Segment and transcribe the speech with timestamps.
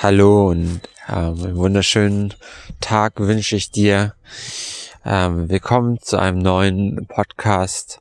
[0.00, 2.32] Hallo und ähm, einen wunderschönen
[2.80, 4.14] Tag wünsche ich dir.
[5.04, 8.00] Ähm, willkommen zu einem neuen Podcast.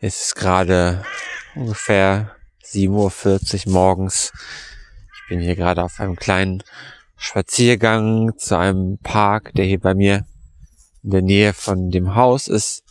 [0.00, 1.04] Es ist gerade
[1.54, 4.32] ungefähr 7.40 Uhr morgens.
[5.14, 6.64] Ich bin hier gerade auf einem kleinen
[7.16, 10.26] Spaziergang zu einem Park, der hier bei mir
[11.04, 12.82] in der Nähe von dem Haus ist,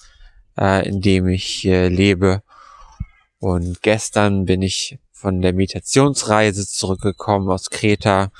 [0.58, 2.44] äh, in dem ich hier lebe.
[3.40, 8.32] Und gestern bin ich von der Meditationsreise zurückgekommen aus Kreta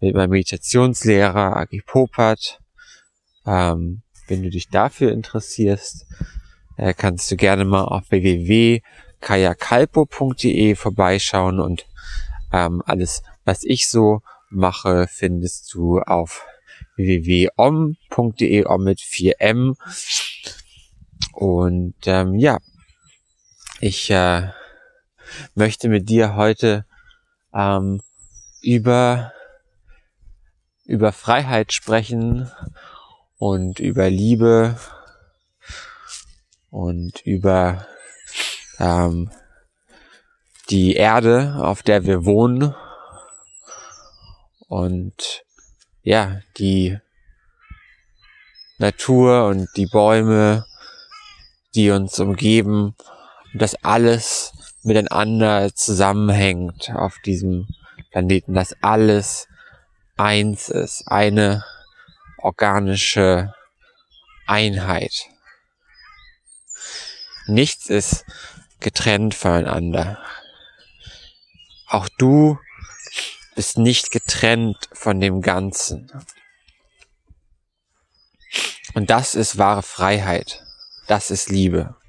[0.00, 2.58] mit meinem Meditationslehrer Agi Popat.
[3.46, 6.06] Ähm, wenn du dich dafür interessierst,
[6.76, 11.86] äh, kannst du gerne mal auf www.kayakalpo.de vorbeischauen und
[12.52, 14.20] ähm, alles, was ich so
[14.50, 16.44] mache, findest du auf
[16.96, 19.76] www.om.de, om mit 4m.
[21.34, 22.58] Und ähm, ja,
[23.80, 24.48] ich äh,
[25.54, 26.86] möchte mit dir heute
[27.54, 28.02] ähm,
[28.62, 29.32] über,
[30.84, 32.50] über Freiheit sprechen
[33.38, 34.78] und über Liebe
[36.70, 37.86] und über
[38.78, 39.30] ähm,
[40.70, 42.74] die Erde, auf der wir wohnen.
[44.68, 45.44] Und
[46.02, 46.98] ja, die
[48.78, 50.64] Natur und die Bäume,
[51.74, 52.94] die uns umgeben.
[53.52, 57.68] Und das alles miteinander zusammenhängt auf diesem
[58.10, 59.48] Planeten, dass alles
[60.16, 61.64] eins ist, eine
[62.38, 63.54] organische
[64.46, 65.26] Einheit.
[67.46, 68.24] Nichts ist
[68.80, 70.18] getrennt voneinander.
[71.86, 72.58] Auch du
[73.54, 76.10] bist nicht getrennt von dem Ganzen.
[78.94, 80.64] Und das ist wahre Freiheit.
[81.06, 81.99] Das ist Liebe.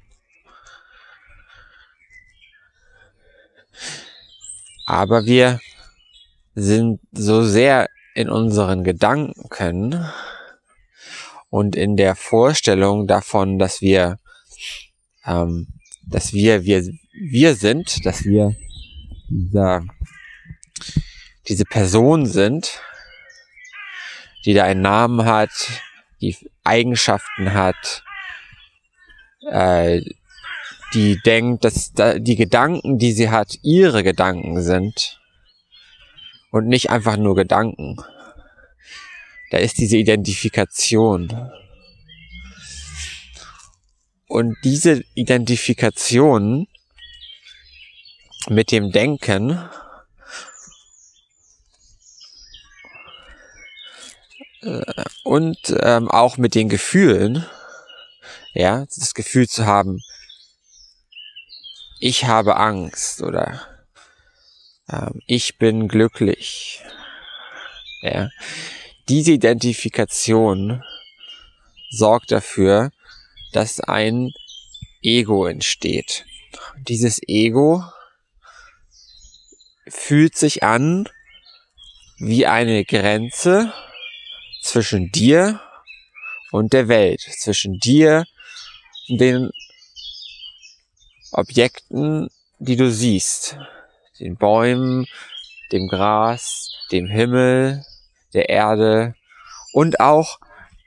[4.86, 5.60] Aber wir
[6.54, 10.04] sind so sehr in unseren Gedanken
[11.50, 14.18] und in der Vorstellung davon, dass wir,
[15.24, 15.68] ähm,
[16.06, 16.82] dass wir, wir,
[17.12, 18.56] wir sind, dass wir
[19.28, 19.84] dieser,
[21.48, 22.80] diese Person sind,
[24.44, 25.50] die da einen Namen hat,
[26.20, 28.02] die Eigenschaften hat,
[29.50, 30.02] äh,
[30.94, 35.20] die denkt, dass die Gedanken, die sie hat, ihre Gedanken sind
[36.50, 37.96] und nicht einfach nur Gedanken.
[39.50, 41.50] Da ist diese Identifikation.
[44.28, 46.66] Und diese Identifikation
[48.48, 49.58] mit dem Denken
[54.62, 57.44] äh, und ähm, auch mit den Gefühlen,
[58.54, 60.00] ja, das Gefühl zu haben,
[62.02, 63.64] ich habe Angst oder
[64.90, 66.82] ähm, ich bin glücklich.
[68.00, 68.28] Ja.
[69.08, 70.82] Diese Identifikation
[71.90, 72.90] sorgt dafür,
[73.52, 74.32] dass ein
[75.00, 76.24] Ego entsteht.
[76.76, 77.84] Dieses Ego
[79.86, 81.08] fühlt sich an
[82.18, 83.72] wie eine Grenze
[84.60, 85.60] zwischen dir
[86.50, 88.24] und der Welt, zwischen dir
[89.08, 89.52] und den
[91.32, 92.28] Objekten,
[92.58, 93.56] die du siehst.
[94.20, 95.06] Den Bäumen,
[95.72, 97.84] dem Gras, dem Himmel,
[98.34, 99.14] der Erde
[99.72, 100.38] und auch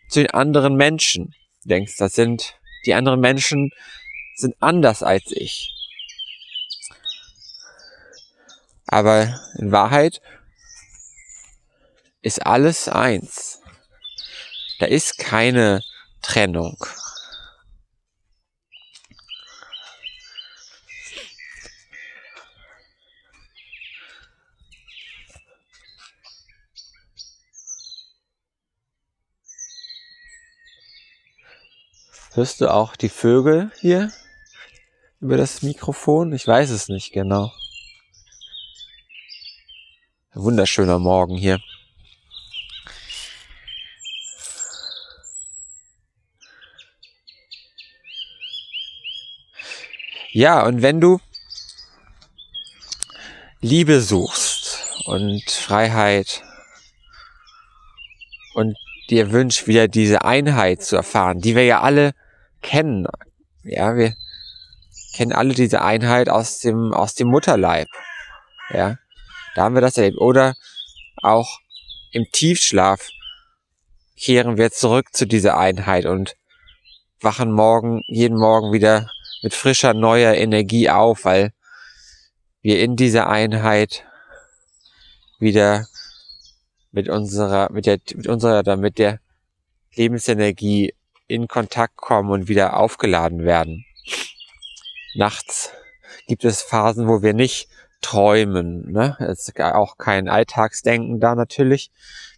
[0.10, 1.36] zu den anderen Menschen.
[1.64, 2.56] Du denkst, das sind,
[2.86, 3.72] die anderen Menschen
[4.36, 5.72] sind anders als ich.
[8.88, 10.22] Aber in Wahrheit
[12.22, 13.62] ist alles eins.
[14.80, 15.82] Da ist keine
[16.22, 16.78] Trennung.
[32.36, 34.12] Hörst du auch die Vögel hier
[35.22, 36.34] über das Mikrofon?
[36.34, 37.50] Ich weiß es nicht genau.
[40.34, 41.62] Wunderschöner Morgen hier.
[50.34, 51.22] Ja, und wenn du
[53.62, 56.44] Liebe suchst und Freiheit
[58.56, 58.76] und
[59.10, 62.14] dir wünschst, wieder diese Einheit zu erfahren, die wir ja alle
[62.66, 63.08] kennen.
[63.64, 64.16] Ja, wir
[65.16, 67.88] kennen alle diese Einheit aus dem, aus dem Mutterleib.
[68.70, 68.98] Ja,
[69.54, 70.20] da haben wir das erlebt.
[70.20, 70.56] Oder
[71.22, 71.60] auch
[72.12, 73.08] im Tiefschlaf
[74.18, 76.36] kehren wir zurück zu dieser Einheit und
[77.22, 79.10] wachen morgen, jeden Morgen wieder
[79.44, 81.52] mit frischer, neuer Energie auf, weil
[82.62, 84.06] wir in dieser Einheit
[85.40, 85.88] wieder
[86.92, 89.20] mit unserer, mit der, mit unserer, mit der
[89.94, 90.94] Lebensenergie
[91.28, 93.86] in Kontakt kommen und wieder aufgeladen werden.
[95.16, 95.72] Nachts
[96.28, 97.70] gibt es Phasen, wo wir nicht
[98.02, 98.92] träumen.
[98.92, 99.18] Ne?
[99.20, 101.92] Es ist auch kein Alltagsdenken da natürlich.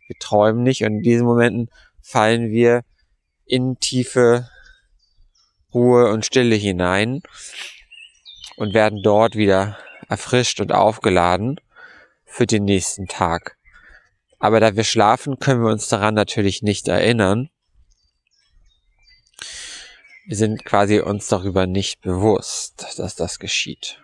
[0.07, 1.69] Wir träumen nicht und in diesen Momenten
[2.01, 2.83] fallen wir
[3.45, 4.49] in tiefe
[5.73, 7.21] Ruhe und Stille hinein
[8.55, 11.59] und werden dort wieder erfrischt und aufgeladen
[12.25, 13.57] für den nächsten Tag.
[14.39, 17.49] Aber da wir schlafen, können wir uns daran natürlich nicht erinnern.
[20.27, 24.03] Wir sind quasi uns darüber nicht bewusst, dass das geschieht.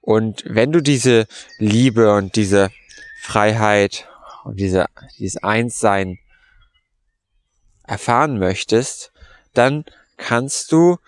[0.00, 1.28] Und wenn du diese
[1.58, 2.72] Liebe und diese
[3.20, 4.08] Freiheit
[4.42, 4.86] und diese,
[5.16, 6.18] dieses Einssein
[7.84, 9.12] erfahren möchtest,
[9.54, 9.84] dann
[10.16, 10.98] kannst du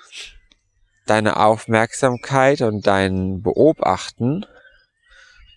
[1.07, 4.47] deine Aufmerksamkeit und dein Beobachten,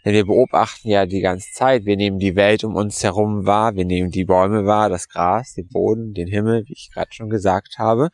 [0.07, 3.75] denn wir beobachten ja die ganze Zeit, wir nehmen die Welt um uns herum wahr,
[3.75, 7.29] wir nehmen die Bäume wahr, das Gras, den Boden, den Himmel, wie ich gerade schon
[7.29, 8.09] gesagt habe.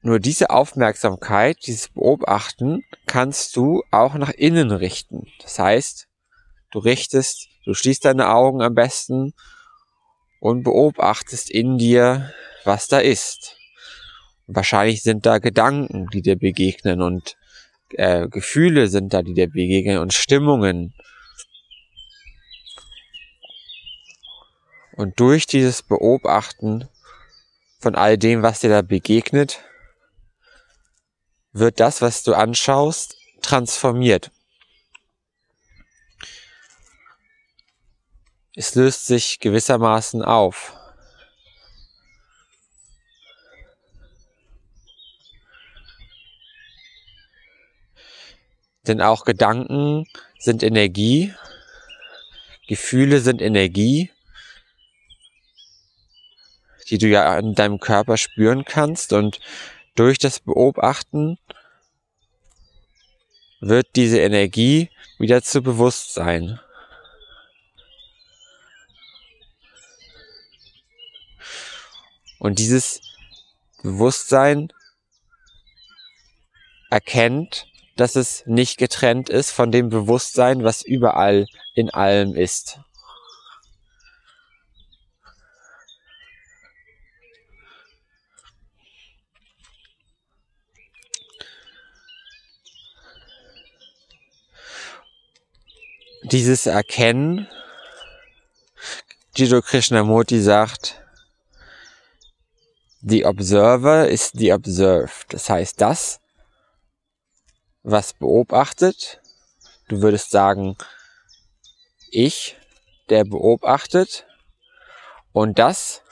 [0.00, 5.26] Nur diese Aufmerksamkeit, dieses Beobachten kannst du auch nach innen richten.
[5.42, 6.08] Das heißt,
[6.70, 9.34] du richtest, du schließt deine Augen am besten
[10.40, 12.32] und beobachtest in dir,
[12.64, 13.57] was da ist.
[14.48, 17.36] Wahrscheinlich sind da Gedanken, die dir begegnen und
[17.90, 20.94] äh, Gefühle sind da, die dir begegnen und Stimmungen.
[24.96, 26.88] Und durch dieses Beobachten
[27.78, 29.62] von all dem, was dir da begegnet,
[31.52, 34.30] wird das, was du anschaust, transformiert.
[38.54, 40.77] Es löst sich gewissermaßen auf.
[48.88, 50.06] Denn auch Gedanken
[50.38, 51.34] sind Energie,
[52.66, 54.10] Gefühle sind Energie,
[56.88, 59.40] die du ja in deinem Körper spüren kannst und
[59.94, 61.38] durch das Beobachten
[63.60, 66.60] wird diese Energie wieder zu Bewusstsein.
[72.38, 73.00] Und dieses
[73.82, 74.72] Bewusstsein
[76.90, 77.66] erkennt,
[77.98, 82.78] dass es nicht getrennt ist von dem Bewusstsein, was überall in allem ist.
[96.30, 97.48] dieses Erkennen,
[99.34, 101.00] Jiddu Krishnamurti sagt,
[103.00, 105.26] the observer is the observed.
[105.30, 106.20] Das heißt, das,
[107.90, 109.20] was beobachtet,
[109.88, 110.76] du würdest sagen,
[112.10, 112.56] ich,
[113.08, 114.26] der beobachtet,
[115.32, 116.02] und das,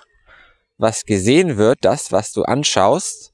[0.78, 3.32] was gesehen wird, das, was du anschaust,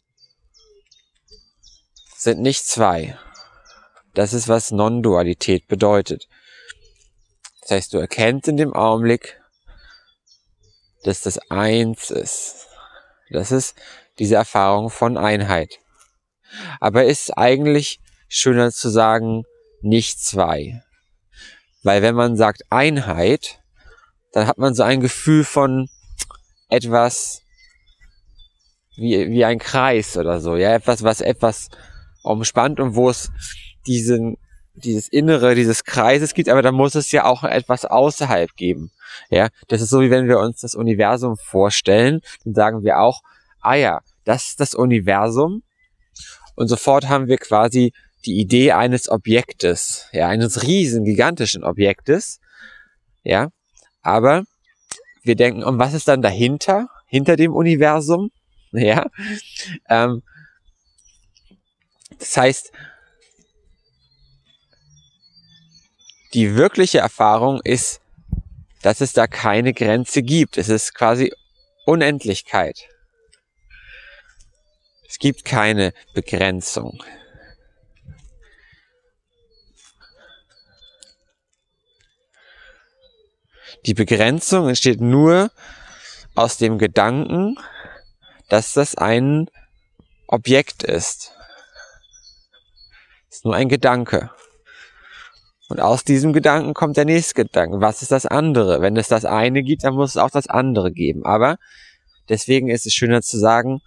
[2.17, 3.19] sind nicht zwei.
[4.15, 6.29] Das ist, was Non-Dualität bedeutet.
[7.61, 9.41] Das heißt, du erkennst in dem Augenblick,
[11.05, 12.69] dass das eins ist.
[13.31, 13.77] Das ist
[14.19, 15.79] diese Erfahrung von Einheit.
[16.81, 18.01] Aber ist eigentlich
[18.33, 19.45] schöner zu sagen,
[19.83, 20.83] nicht zwei.
[21.83, 23.61] Weil wenn man sagt Einheit,
[24.33, 25.89] dann hat man so ein Gefühl von
[26.69, 27.43] etwas
[28.97, 30.57] wie, wie ein Kreis oder so.
[30.57, 31.69] Ja, etwas, was etwas
[32.23, 33.31] umspannt und wo es
[33.87, 34.39] diesen
[34.75, 38.91] dieses Innere dieses Kreises gibt, aber da muss es ja auch etwas außerhalb geben.
[39.29, 43.21] Ja, das ist so wie wenn wir uns das Universum vorstellen, dann sagen wir auch,
[43.61, 45.63] ah ja, das ist das Universum
[46.55, 47.93] und sofort haben wir quasi
[48.25, 52.41] die Idee eines Objektes, ja, eines riesen gigantischen Objektes,
[53.23, 53.49] ja,
[54.01, 54.45] aber
[55.23, 58.31] wir denken, und was ist dann dahinter, hinter dem Universum,
[58.73, 59.07] ja,
[59.89, 60.23] ähm,
[62.19, 62.73] das heißt,
[66.35, 68.01] Die wirkliche Erfahrung ist,
[68.81, 70.57] dass es da keine Grenze gibt.
[70.57, 71.31] Es ist quasi
[71.85, 72.89] Unendlichkeit.
[75.07, 77.03] Es gibt keine Begrenzung.
[83.85, 85.51] Die Begrenzung entsteht nur
[86.35, 87.57] aus dem Gedanken,
[88.49, 89.49] dass das ein
[90.29, 91.33] Objekt ist.
[93.29, 94.31] Es ist nur ein Gedanke.
[95.69, 97.81] Und aus diesem Gedanken kommt der nächste Gedanke.
[97.81, 98.83] Was ist das andere?
[98.83, 101.25] Wenn es das eine gibt, dann muss es auch das andere geben.
[101.25, 101.57] Aber
[102.29, 103.81] deswegen ist es schöner zu sagen,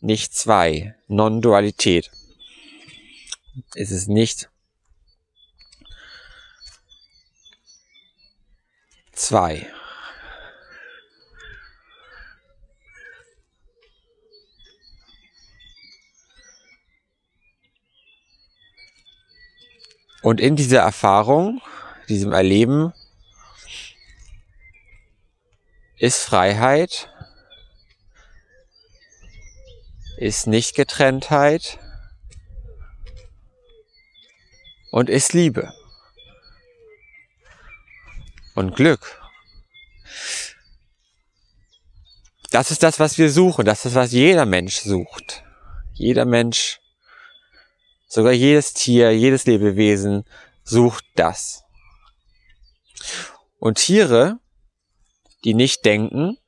[0.00, 0.94] nicht zwei.
[1.08, 2.10] Non-Dualität.
[3.74, 4.50] Es ist nicht
[9.16, 9.66] zwei.
[20.22, 21.62] Und in dieser Erfahrung,
[22.08, 22.92] diesem Erleben,
[25.98, 27.12] ist Freiheit,
[30.16, 31.78] ist Nichtgetrenntheit
[34.90, 35.75] und ist Liebe
[38.56, 39.20] und Glück.
[42.50, 43.64] Das ist das, was wir suchen.
[43.64, 45.44] Das ist, was jeder Mensch sucht.
[45.94, 46.80] Jeder Mensch
[48.08, 50.24] Sogar jedes Tier, jedes Lebewesen
[50.62, 51.64] sucht das.
[53.58, 54.38] Und Tiere,
[55.44, 56.38] die nicht denken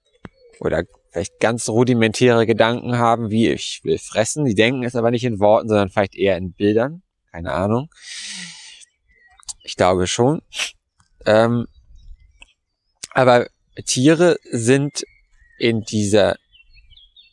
[0.61, 5.25] oder vielleicht ganz rudimentäre Gedanken haben, wie ich will fressen, die denken es aber nicht
[5.25, 7.03] in Worten, sondern vielleicht eher in Bildern.
[7.33, 7.91] Keine Ahnung.
[9.63, 10.43] Ich glaube schon.
[11.27, 11.67] Ähm,
[13.13, 13.49] aber
[13.85, 15.05] Tiere sind
[15.59, 16.37] in dieser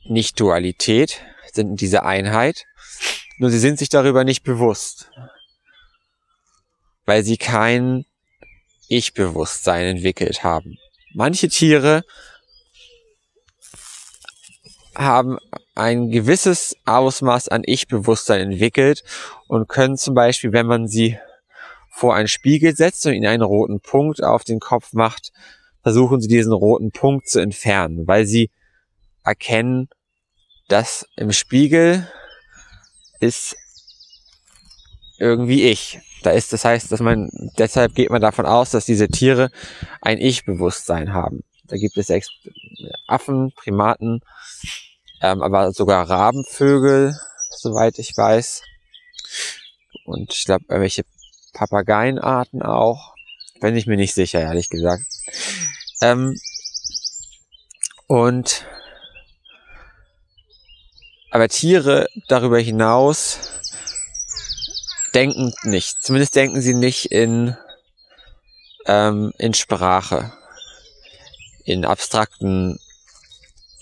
[0.05, 1.21] Nicht-Dualität,
[1.53, 2.65] sind in dieser Einheit
[3.37, 5.09] nur sie sind sich darüber nicht bewusst,
[7.05, 8.05] weil sie kein
[8.87, 10.77] Ich-Bewusstsein entwickelt haben.
[11.13, 12.03] Manche Tiere
[14.95, 15.37] haben
[15.75, 19.03] ein gewisses Ausmaß an Ich-Bewusstsein entwickelt
[19.47, 21.19] und können zum Beispiel, wenn man sie
[21.91, 25.31] vor einen Spiegel setzt und ihnen einen roten Punkt auf den Kopf macht,
[25.85, 28.49] versuchen sie diesen roten Punkt zu entfernen, weil sie
[29.23, 29.87] erkennen,
[30.67, 32.09] dass im Spiegel
[33.19, 33.55] ist
[35.19, 35.99] irgendwie ich.
[36.23, 39.51] Da ist, das heißt, dass man, deshalb geht man davon aus, dass diese Tiere
[40.01, 41.43] ein Ich-Bewusstsein haben.
[41.65, 42.11] Da gibt es
[43.05, 44.21] Affen, Primaten,
[45.21, 47.15] ähm, aber sogar Rabenvögel,
[47.51, 48.63] soweit ich weiß.
[50.05, 51.03] Und ich glaube, irgendwelche
[51.53, 53.13] Papageienarten auch.
[53.61, 55.03] Bin ich mir nicht sicher, ehrlich gesagt.
[56.01, 56.39] Ähm,
[58.07, 58.65] und
[61.31, 63.39] aber Tiere darüber hinaus
[65.13, 66.01] denken nicht.
[66.01, 67.57] Zumindest denken sie nicht in,
[68.85, 70.31] ähm, in Sprache,
[71.65, 72.79] in abstrakten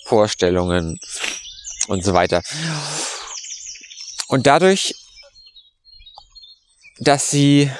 [0.05, 1.00] Vorstellungen
[1.88, 2.41] und so weiter.
[4.27, 4.96] Und dadurch,
[7.00, 7.72] dass sie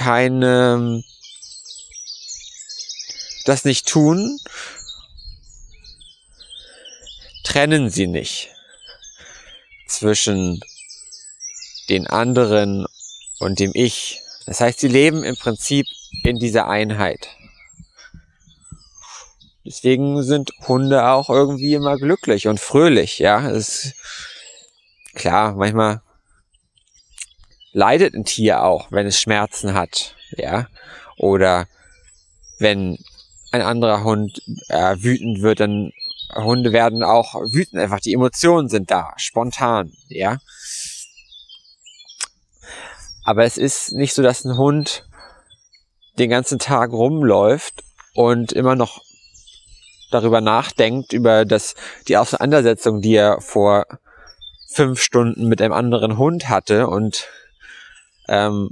[0.00, 1.04] keine,
[3.44, 4.40] das nicht tun,
[7.44, 8.48] trennen sie nicht
[9.86, 10.58] zwischen
[11.90, 12.86] den anderen
[13.40, 14.22] und dem Ich.
[14.46, 15.84] Das heißt, sie leben im Prinzip
[16.24, 17.28] in dieser Einheit.
[19.66, 23.50] Deswegen sind Hunde auch irgendwie immer glücklich und fröhlich, ja.
[23.50, 23.94] Es ist
[25.12, 26.00] klar, manchmal
[27.72, 30.66] leidet ein Tier auch, wenn es Schmerzen hat, ja.
[31.16, 31.66] Oder
[32.58, 32.98] wenn
[33.52, 35.92] ein anderer Hund äh, wütend wird, dann
[36.34, 40.38] Hunde werden auch wütend, einfach die Emotionen sind da, spontan, ja.
[43.24, 45.06] Aber es ist nicht so, dass ein Hund
[46.18, 47.84] den ganzen Tag rumläuft
[48.14, 49.02] und immer noch
[50.10, 51.74] darüber nachdenkt, über das,
[52.08, 53.86] die Auseinandersetzung, die er vor
[54.72, 57.28] fünf Stunden mit einem anderen Hund hatte und
[58.30, 58.70] ähm,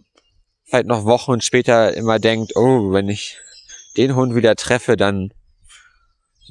[0.64, 3.38] vielleicht noch Wochen später immer denkt, oh, wenn ich
[3.98, 5.32] den Hund wieder treffe, dann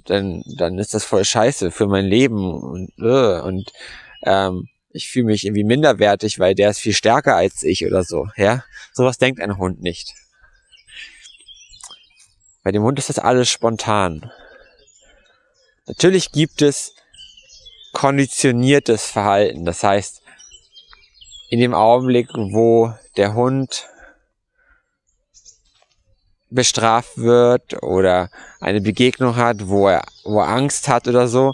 [0.06, 3.72] dann, dann ist das voll scheiße für mein Leben und, äh, und
[4.24, 8.28] ähm, ich fühle mich irgendwie minderwertig, weil der ist viel stärker als ich oder so.
[8.36, 10.14] Ja, sowas denkt ein Hund nicht.
[12.64, 14.32] Bei dem Hund ist das alles spontan.
[15.86, 16.94] Natürlich gibt es
[17.94, 19.66] konditioniertes Verhalten.
[19.66, 20.22] Das heißt,
[21.50, 23.88] in dem Augenblick, wo der Hund
[26.50, 28.30] bestraft wird oder
[28.62, 31.54] eine Begegnung hat, wo er, wo er Angst hat oder so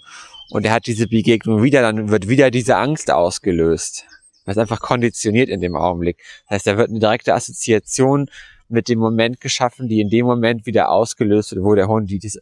[0.50, 4.06] und er hat diese Begegnung wieder, dann wird wieder diese Angst ausgelöst.
[4.46, 6.18] Das ist einfach konditioniert in dem Augenblick.
[6.44, 8.30] Das heißt, da wird eine direkte Assoziation
[8.70, 12.40] mit dem Moment geschaffen, die in dem Moment wieder ausgelöst wird, wo der Hund dieses,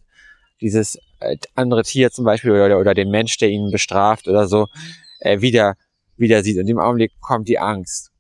[0.60, 4.68] dieses äh, andere Tier zum Beispiel oder, oder den Mensch, der ihn bestraft oder so,
[5.20, 5.76] äh, wieder,
[6.22, 6.58] wieder sieht.
[6.58, 8.12] Und dem Augenblick kommt die Angst.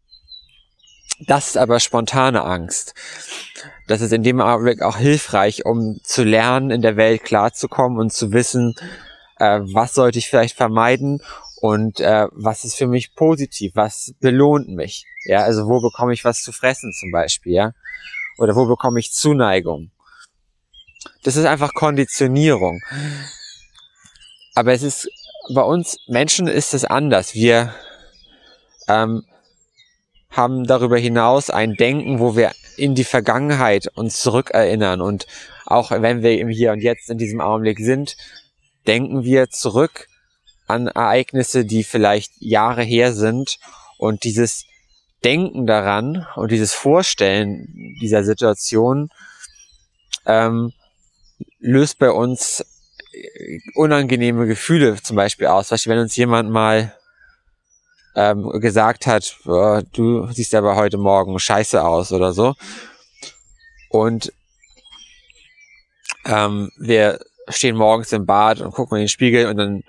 [1.27, 2.93] Das ist aber spontane Angst.
[3.87, 8.11] Das ist in dem Augenblick auch hilfreich, um zu lernen, in der Welt klarzukommen und
[8.11, 8.75] zu wissen,
[9.37, 11.21] äh, was sollte ich vielleicht vermeiden
[11.61, 13.73] Und äh, was ist für mich positiv?
[13.75, 15.05] Was belohnt mich?
[15.25, 17.73] Ja, also wo bekomme ich was zu fressen zum Beispiel, ja?
[18.39, 19.91] Oder wo bekomme ich Zuneigung?
[21.23, 22.81] Das ist einfach Konditionierung.
[24.55, 25.07] Aber es ist
[25.53, 27.35] bei uns Menschen ist es anders.
[27.35, 27.75] Wir
[28.91, 29.23] ähm,
[30.29, 35.27] haben darüber hinaus ein Denken, wo wir in die Vergangenheit uns zurückerinnern und
[35.65, 38.17] auch wenn wir im Hier und Jetzt in diesem Augenblick sind,
[38.87, 40.07] denken wir zurück
[40.67, 43.57] an Ereignisse, die vielleicht Jahre her sind
[43.97, 44.65] und dieses
[45.23, 47.67] Denken daran und dieses Vorstellen
[48.01, 49.09] dieser Situation
[50.25, 50.73] ähm,
[51.59, 52.65] löst bei uns
[53.75, 55.67] unangenehme Gefühle zum Beispiel aus.
[55.67, 56.95] Zum Beispiel, wenn uns jemand mal
[58.15, 62.55] ähm, gesagt hat, oh, du siehst aber heute Morgen scheiße aus oder so.
[63.89, 64.33] Und
[66.25, 69.83] ähm, wir stehen morgens im Bad und gucken in den Spiegel und dann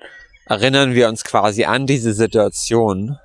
[0.47, 3.17] erinnern wir uns quasi an diese Situation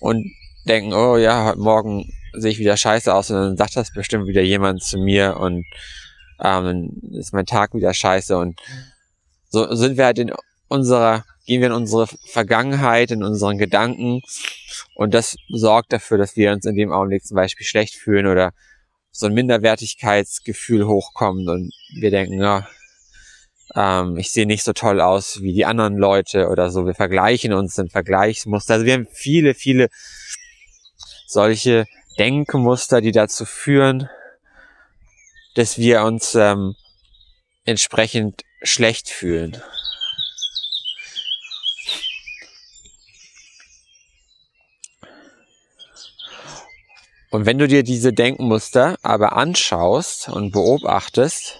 [0.00, 0.24] und
[0.66, 4.26] denken, oh ja, heute Morgen sehe ich wieder scheiße aus und dann sagt das bestimmt
[4.26, 5.64] wieder jemand zu mir und
[6.42, 8.60] ähm, ist mein Tag wieder scheiße und
[9.48, 10.32] so sind wir halt in
[10.68, 14.22] unserer, gehen wir in unsere Vergangenheit, in unseren Gedanken
[14.94, 18.52] und das sorgt dafür, dass wir uns in dem Augenblick zum Beispiel schlecht fühlen oder
[19.10, 22.66] so ein Minderwertigkeitsgefühl hochkommt und wir denken, ja,
[23.74, 26.86] ähm, ich sehe nicht so toll aus wie die anderen Leute oder so.
[26.86, 28.74] Wir vergleichen uns in Vergleichsmuster.
[28.74, 29.88] Also wir haben viele, viele
[31.26, 31.86] solche
[32.18, 34.08] Denkmuster, die dazu führen,
[35.54, 36.74] dass wir uns ähm,
[37.64, 39.60] entsprechend schlecht fühlen.
[47.36, 51.58] Und wenn du dir diese Denkmuster aber anschaust und beobachtest,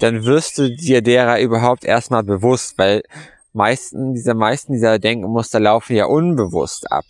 [0.00, 3.04] dann wirst du dir derer überhaupt erstmal bewusst, weil
[3.52, 7.04] meisten dieser meisten dieser Denkmuster laufen ja unbewusst ab.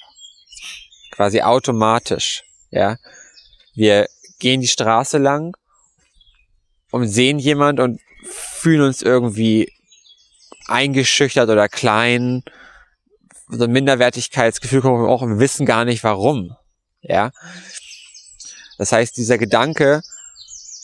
[1.12, 2.99] Quasi automatisch, ja.
[3.72, 4.07] Wir
[4.38, 5.57] gehen die Straße lang
[6.90, 9.72] und sehen jemand und fühlen uns irgendwie
[10.66, 12.42] eingeschüchtert oder klein.
[13.48, 16.55] So ein Minderwertigkeitsgefühl kommt auch und wissen gar nicht warum.
[17.05, 17.31] Ja.
[18.79, 20.03] Das heißt, dieser Gedanke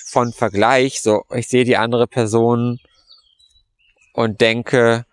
[0.06, 2.80] von Vergleich, so ich sehe die andere Person
[4.12, 5.06] und denke,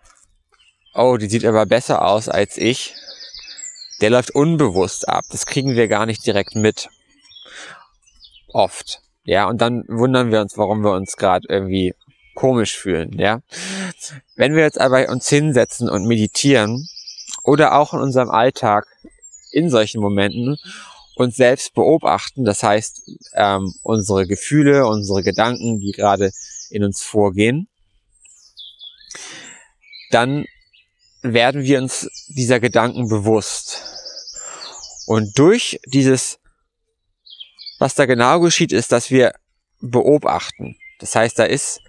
[0.94, 2.94] oh, die sieht aber besser aus als ich,
[4.00, 5.24] der läuft unbewusst ab.
[5.30, 6.88] Das kriegen wir gar nicht direkt mit.
[8.48, 9.00] Oft.
[9.24, 11.94] Ja, und dann wundern wir uns, warum wir uns gerade irgendwie
[12.34, 13.40] komisch fühlen, ja.
[14.36, 16.88] Wenn wir jetzt aber uns hinsetzen und meditieren
[17.42, 18.86] oder auch in unserem Alltag
[19.50, 20.56] in solchen Momenten
[21.18, 23.02] uns selbst beobachten, das heißt
[23.34, 26.30] ähm, unsere Gefühle, unsere Gedanken, die gerade
[26.70, 27.68] in uns vorgehen,
[30.10, 30.46] dann
[31.22, 33.82] werden wir uns dieser Gedanken bewusst.
[35.06, 36.38] Und durch dieses,
[37.78, 39.34] was da genau geschieht, ist, dass wir
[39.80, 40.76] beobachten.
[40.98, 41.80] Das heißt, da ist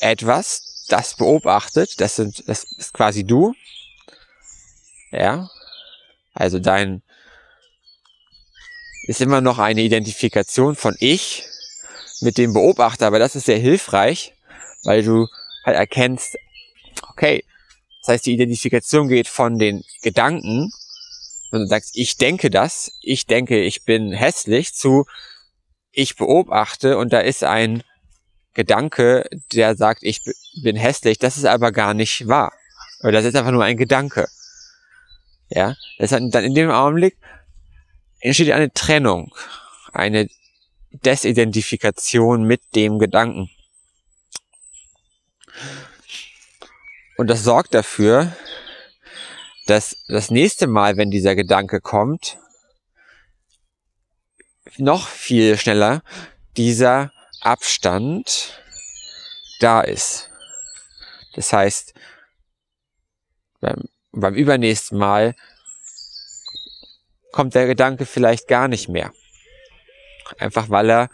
[0.00, 3.54] etwas, das beobachtet, das sind, das ist quasi du.
[5.10, 5.48] Ja,
[6.34, 7.02] also dein
[9.06, 11.44] ist immer noch eine Identifikation von ich
[12.20, 14.34] mit dem Beobachter, aber das ist sehr hilfreich,
[14.82, 15.26] weil du
[15.64, 16.36] halt erkennst,
[17.10, 17.44] okay,
[18.00, 20.70] das heißt, die Identifikation geht von den Gedanken,
[21.50, 25.06] wenn du sagst, ich denke das, ich denke, ich bin hässlich, zu
[25.92, 27.82] ich beobachte und da ist ein
[28.54, 30.20] Gedanke, der sagt, ich
[30.62, 32.52] bin hässlich, das ist aber gar nicht wahr.
[33.00, 34.26] Oder das ist einfach nur ein Gedanke.
[35.54, 37.16] Ja, das hat dann in dem Augenblick
[38.18, 39.32] entsteht eine Trennung,
[39.92, 40.28] eine
[40.90, 43.48] Desidentifikation mit dem Gedanken.
[47.16, 48.36] Und das sorgt dafür,
[49.66, 52.36] dass das nächste Mal, wenn dieser Gedanke kommt,
[54.76, 56.02] noch viel schneller
[56.56, 58.60] dieser Abstand
[59.60, 60.30] da ist.
[61.34, 61.94] Das heißt,
[63.60, 65.34] beim und beim übernächsten Mal
[67.32, 69.12] kommt der Gedanke vielleicht gar nicht mehr.
[70.38, 71.10] Einfach weil er,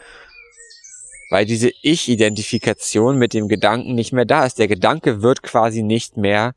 [1.31, 4.59] weil diese Ich-Identifikation mit dem Gedanken nicht mehr da ist.
[4.59, 6.55] Der Gedanke wird quasi nicht mehr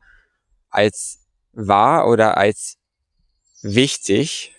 [0.68, 1.20] als
[1.52, 2.76] wahr oder als
[3.62, 4.54] wichtig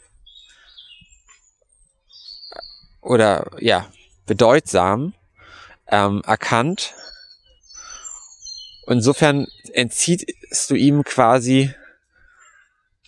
[3.00, 3.86] oder ja
[4.26, 5.14] bedeutsam
[5.88, 6.96] ähm, erkannt,
[8.88, 11.74] Insofern entziehst du ihm quasi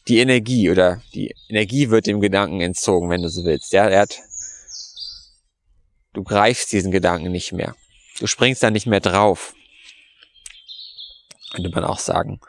[0.07, 3.73] die Energie oder die Energie wird dem Gedanken entzogen, wenn du so willst.
[3.73, 4.19] Ja, er hat,
[6.13, 7.75] du greifst diesen Gedanken nicht mehr.
[8.19, 9.53] Du springst da nicht mehr drauf.
[11.53, 12.39] könnte man auch sagen.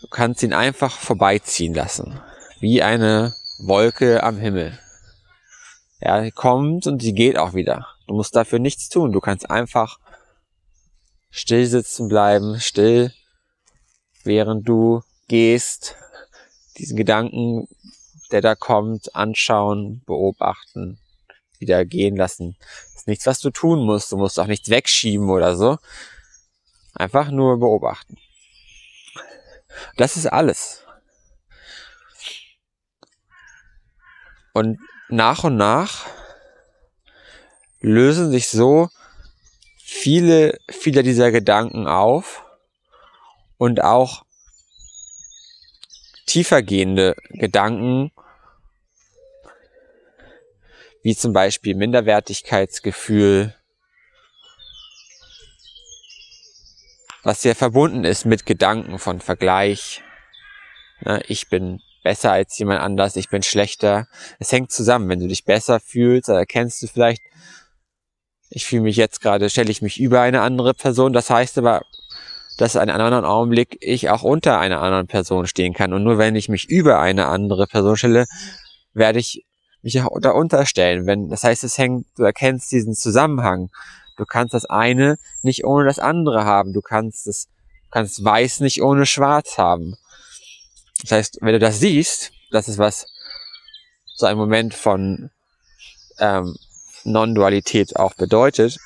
[0.00, 2.20] Du kannst ihn einfach vorbeiziehen lassen,
[2.60, 4.78] wie eine Wolke am Himmel.
[6.00, 7.91] Ja, die kommt und sie geht auch wieder.
[8.06, 9.12] Du musst dafür nichts tun.
[9.12, 9.98] Du kannst einfach
[11.30, 13.12] still sitzen bleiben, still,
[14.22, 15.96] während du gehst,
[16.76, 17.68] diesen Gedanken,
[18.30, 20.98] der da kommt, anschauen, beobachten,
[21.58, 22.56] wieder gehen lassen.
[22.60, 24.12] Das ist nichts, was du tun musst.
[24.12, 25.78] Du musst auch nichts wegschieben oder so.
[26.94, 28.16] Einfach nur beobachten.
[29.96, 30.84] Das ist alles.
[34.52, 36.06] Und nach und nach
[37.82, 38.88] lösen sich so
[39.76, 42.44] viele, viele dieser Gedanken auf
[43.58, 44.24] und auch
[46.26, 48.10] tiefergehende Gedanken,
[51.02, 53.54] wie zum Beispiel Minderwertigkeitsgefühl,
[57.24, 60.02] was sehr verbunden ist mit Gedanken von Vergleich.
[61.26, 64.08] Ich bin besser als jemand anders, ich bin schlechter.
[64.38, 65.08] Es hängt zusammen.
[65.08, 67.22] Wenn du dich besser fühlst, erkennst du vielleicht,
[68.54, 71.14] ich fühle mich jetzt gerade, stelle ich mich über eine andere Person.
[71.14, 71.82] Das heißt aber,
[72.58, 75.94] dass in einem anderen Augenblick ich auch unter einer anderen Person stehen kann.
[75.94, 78.26] Und nur wenn ich mich über eine andere Person stelle,
[78.92, 79.46] werde ich
[79.80, 81.06] mich auch darunter stellen.
[81.06, 83.70] Wenn, das heißt, es hängt, du erkennst diesen Zusammenhang.
[84.18, 86.74] Du kannst das eine nicht ohne das andere haben.
[86.74, 87.48] Du kannst es,
[87.90, 89.96] kannst weiß nicht ohne schwarz haben.
[91.00, 93.06] Das heißt, wenn du das siehst, das ist was
[94.14, 95.30] so ein Moment von
[96.18, 96.54] ähm,
[97.04, 98.78] Non-Dualität auch bedeutet,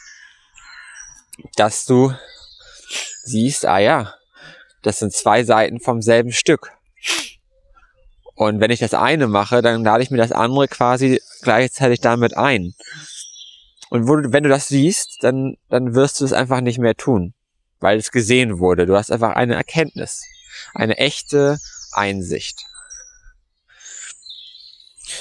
[1.56, 2.12] dass du
[3.24, 4.14] siehst, ah ja,
[4.82, 6.72] das sind zwei Seiten vom selben Stück.
[8.34, 12.36] Und wenn ich das eine mache, dann lade ich mir das andere quasi gleichzeitig damit
[12.36, 12.74] ein.
[13.88, 17.34] Und du, wenn du das siehst, dann, dann wirst du es einfach nicht mehr tun,
[17.80, 18.86] weil es gesehen wurde.
[18.86, 20.22] Du hast einfach eine Erkenntnis,
[20.74, 21.58] eine echte
[21.92, 22.64] Einsicht.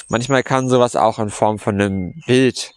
[0.08, 2.74] Manchmal kann sowas auch in Form von einem Bild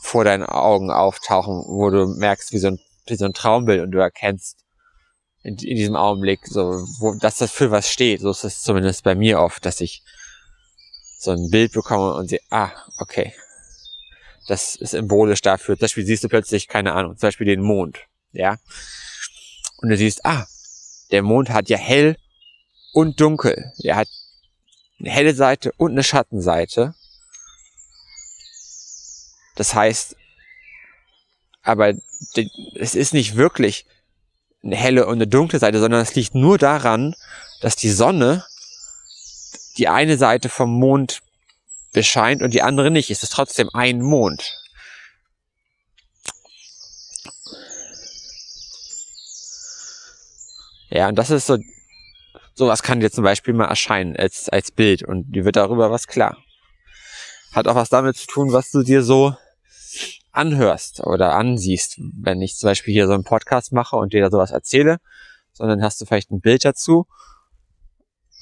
[0.00, 3.90] vor deinen Augen auftauchen, wo du merkst, wie so ein, wie so ein Traumbild und
[3.90, 4.58] du erkennst
[5.42, 8.20] in, in diesem Augenblick, so, wo, dass das für was steht.
[8.20, 10.02] So ist es zumindest bei mir oft, dass ich
[11.18, 13.32] so ein Bild bekomme und sehe, ah, okay.
[14.48, 15.76] Das ist symbolisch dafür.
[15.76, 17.98] Zum Beispiel siehst du plötzlich, keine Ahnung, zum Beispiel den Mond,
[18.32, 18.58] ja.
[19.78, 20.46] Und du siehst, ah,
[21.10, 22.16] der Mond hat ja hell
[22.92, 23.72] und dunkel.
[23.82, 24.08] Er hat
[24.98, 26.94] eine helle Seite und eine Schattenseite.
[29.54, 30.16] Das heißt,
[31.62, 31.94] aber
[32.74, 33.86] es ist nicht wirklich
[34.62, 37.14] eine helle und eine dunkle Seite, sondern es liegt nur daran,
[37.60, 38.44] dass die Sonne
[39.76, 41.22] die eine Seite vom Mond
[41.92, 43.10] bescheint und die andere nicht.
[43.10, 44.58] Es ist trotzdem ein Mond.
[50.88, 51.58] Ja, und das ist so
[52.58, 56.06] Sowas kann dir zum Beispiel mal erscheinen als, als Bild und dir wird darüber was
[56.06, 56.38] klar.
[57.52, 59.36] Hat auch was damit zu tun, was du dir so
[60.32, 61.98] anhörst oder ansiehst.
[61.98, 64.98] Wenn ich zum Beispiel hier so einen Podcast mache und dir da sowas erzähle,
[65.52, 67.06] sondern hast du vielleicht ein Bild dazu.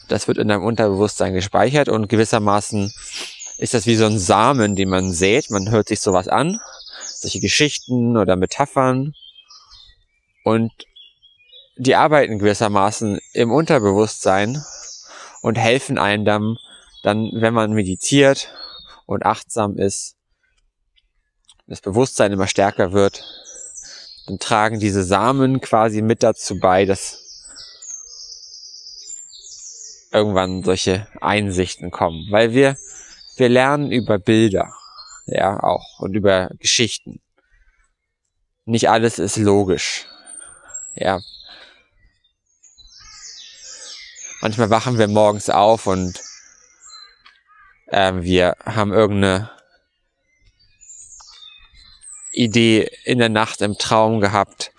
[0.09, 2.93] Das wird in deinem Unterbewusstsein gespeichert und gewissermaßen
[3.59, 5.51] ist das wie so ein Samen, den man sät.
[5.51, 6.61] Man hört sich sowas an,
[7.05, 9.13] solche Geschichten oder Metaphern
[10.45, 10.71] und
[11.77, 14.63] die arbeiten gewissermaßen im Unterbewusstsein
[15.43, 16.57] und helfen einem dann,
[17.03, 18.53] dann, wenn man meditiert
[19.07, 20.17] und achtsam ist,
[21.67, 23.25] das Bewusstsein immer stärker wird,
[24.27, 27.21] dann tragen diese Samen quasi mit dazu bei, dass
[30.13, 32.77] irgendwann solche Einsichten kommen, weil wir,
[33.37, 34.73] wir lernen über Bilder,
[35.27, 37.21] ja, auch und über Geschichten.
[38.65, 40.07] Nicht alles ist logisch.
[40.95, 41.21] Ja,
[44.45, 46.21] manchmal wachen wir morgens auf und
[47.87, 49.51] äh, wir haben irgendeine
[52.31, 54.73] Idee in der Nacht im Traum gehabt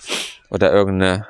[0.51, 1.27] oder irgendeine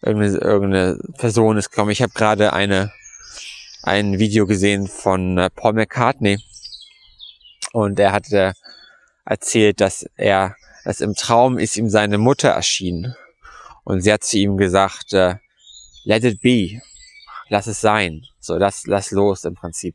[0.00, 1.90] irgendeine, irgendeine Person ist gekommen.
[1.90, 2.90] Ich habe gerade eine
[3.82, 6.38] ein Video gesehen von äh, Paul McCartney
[7.74, 8.54] und er hatte
[9.26, 13.14] erzählt, dass er dass im Traum ist ihm seine Mutter erschienen
[13.84, 15.34] und sie hat zu ihm gesagt, äh,
[16.04, 16.80] let it be
[17.48, 18.22] lass es sein.
[18.40, 19.94] So, lass, lass los im Prinzip.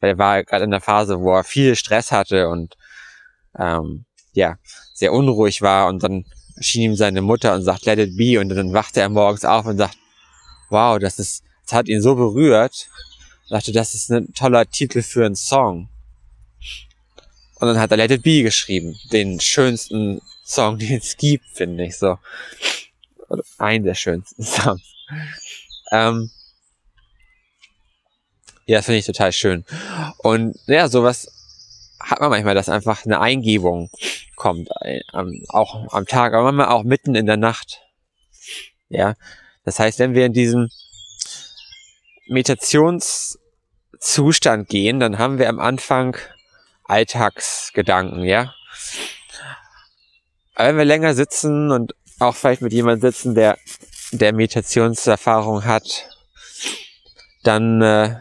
[0.00, 2.76] Weil er war gerade in der Phase, wo er viel Stress hatte und
[3.58, 4.56] ähm, ja,
[4.94, 6.24] sehr unruhig war und dann
[6.60, 9.66] schien ihm seine Mutter und sagt, let it be und dann wachte er morgens auf
[9.66, 9.96] und sagt,
[10.70, 12.88] wow, das ist, das hat ihn so berührt.
[13.44, 15.88] Ich dachte, das ist ein toller Titel für einen Song.
[17.60, 18.96] Und dann hat er Let It Be geschrieben.
[19.12, 22.18] Den schönsten Song, den es gibt, finde ich so.
[23.28, 24.82] Oder einen der schönsten Songs.
[25.92, 26.30] Ähm,
[28.70, 29.64] ja, finde ich total schön.
[30.18, 31.26] Und ja, sowas
[31.98, 33.90] hat man manchmal, dass einfach eine Eingebung
[34.36, 35.00] kommt, äh,
[35.48, 37.82] auch am Tag, aber manchmal auch mitten in der Nacht.
[38.88, 39.14] Ja,
[39.64, 40.68] das heißt, wenn wir in diesem
[42.28, 46.16] Meditationszustand gehen, dann haben wir am Anfang
[46.84, 48.54] Alltagsgedanken, ja.
[50.54, 53.58] Aber wenn wir länger sitzen und auch vielleicht mit jemandem sitzen, der,
[54.12, 56.08] der Meditationserfahrung hat,
[57.42, 58.20] dann äh,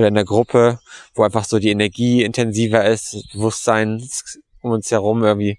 [0.00, 0.80] oder in der Gruppe,
[1.14, 4.08] wo einfach so die Energie intensiver ist, Bewusstsein
[4.62, 5.58] um uns herum irgendwie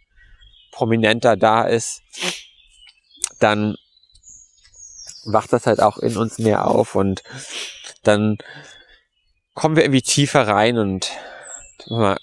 [0.72, 2.02] prominenter da ist,
[3.40, 3.76] dann
[5.26, 7.22] wacht das halt auch in uns mehr auf und
[8.04, 8.40] dann
[9.54, 11.12] kommen wir irgendwie tiefer rein und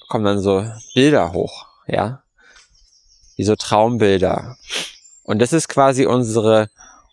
[0.09, 2.25] kommen dann so Bilder hoch, ja,
[3.37, 4.57] wie so Traumbilder.
[5.23, 6.69] Und das ist quasi unsere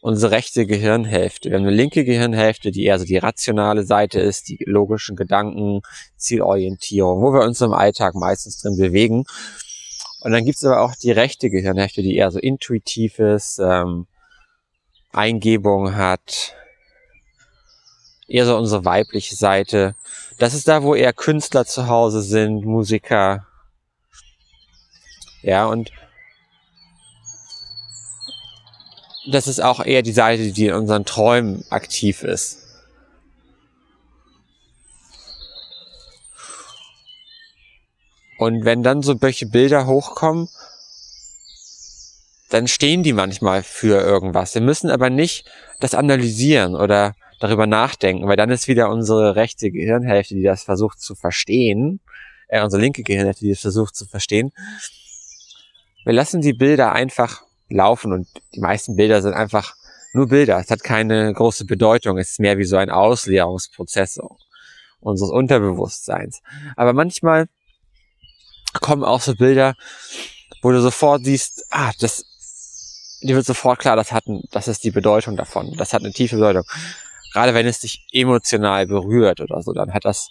[0.06, 1.50] unsere rechte Gehirnhälfte.
[1.50, 5.82] Wir haben eine linke Gehirnhälfte, die eher so die rationale Seite ist, die logischen Gedanken,
[6.16, 9.24] Zielorientierung, wo wir uns im Alltag meistens drin bewegen.
[10.20, 14.06] Und dann gibt's aber auch die rechte Gehirnhälfte, die eher so intuitiv ist, ähm,
[15.12, 16.54] Eingebung hat,
[18.28, 19.96] eher so unsere weibliche Seite.
[20.38, 23.48] Das ist da, wo eher Künstler zu Hause sind, Musiker.
[25.42, 25.92] Ja, und
[29.28, 32.60] das ist auch eher die Seite, die in unseren Träumen aktiv ist.
[38.38, 40.50] Und wenn dann so welche Bilder hochkommen,
[42.50, 44.54] dann stehen die manchmal für irgendwas.
[44.54, 45.46] Wir müssen aber nicht
[45.80, 51.02] das analysieren oder darüber nachdenken, weil dann ist wieder unsere rechte Gehirnhälfte, die das versucht
[51.02, 52.02] zu verstehen,
[52.48, 54.52] äh, unsere linke Gehirnhälfte, die das versucht zu verstehen.
[56.04, 59.76] Wir lassen die Bilder einfach laufen und die meisten Bilder sind einfach
[60.14, 60.60] nur Bilder.
[60.60, 62.18] Es hat keine große Bedeutung.
[62.18, 64.20] Es ist mehr wie so ein Ausleerungsprozess
[65.02, 66.42] unseres Unterbewusstseins.
[66.76, 67.48] Aber manchmal
[68.82, 69.76] kommen auch so Bilder,
[70.62, 72.26] wo du sofort siehst, ah, das,
[73.22, 75.76] dir wird sofort klar, das hat, das ist die Bedeutung davon.
[75.78, 76.64] Das hat eine tiefe Bedeutung.
[77.34, 80.30] Gerade wenn es dich emotional berührt oder so, dann hat das,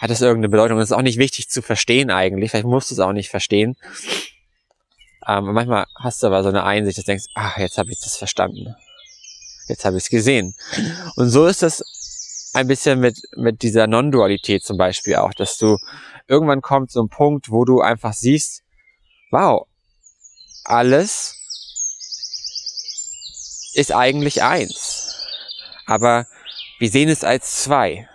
[0.00, 0.78] hat das irgendeine Bedeutung.
[0.78, 2.50] Das ist auch nicht wichtig zu verstehen eigentlich.
[2.50, 3.76] Vielleicht musst du es auch nicht verstehen.
[5.26, 8.00] Ähm, manchmal hast du aber so eine Einsicht, dass du denkst, ah, jetzt habe ich
[8.00, 8.74] das verstanden.
[9.68, 10.54] Jetzt habe ich es gesehen.
[11.16, 15.78] Und so ist es ein bisschen mit, mit dieser Non-Dualität zum Beispiel auch, dass du
[16.26, 18.62] irgendwann kommt so ein Punkt, wo du einfach siehst,
[19.30, 19.66] wow,
[20.64, 21.36] alles
[23.74, 25.14] ist eigentlich eins.
[25.86, 26.26] Aber
[26.78, 28.08] wir sehen es als zwei.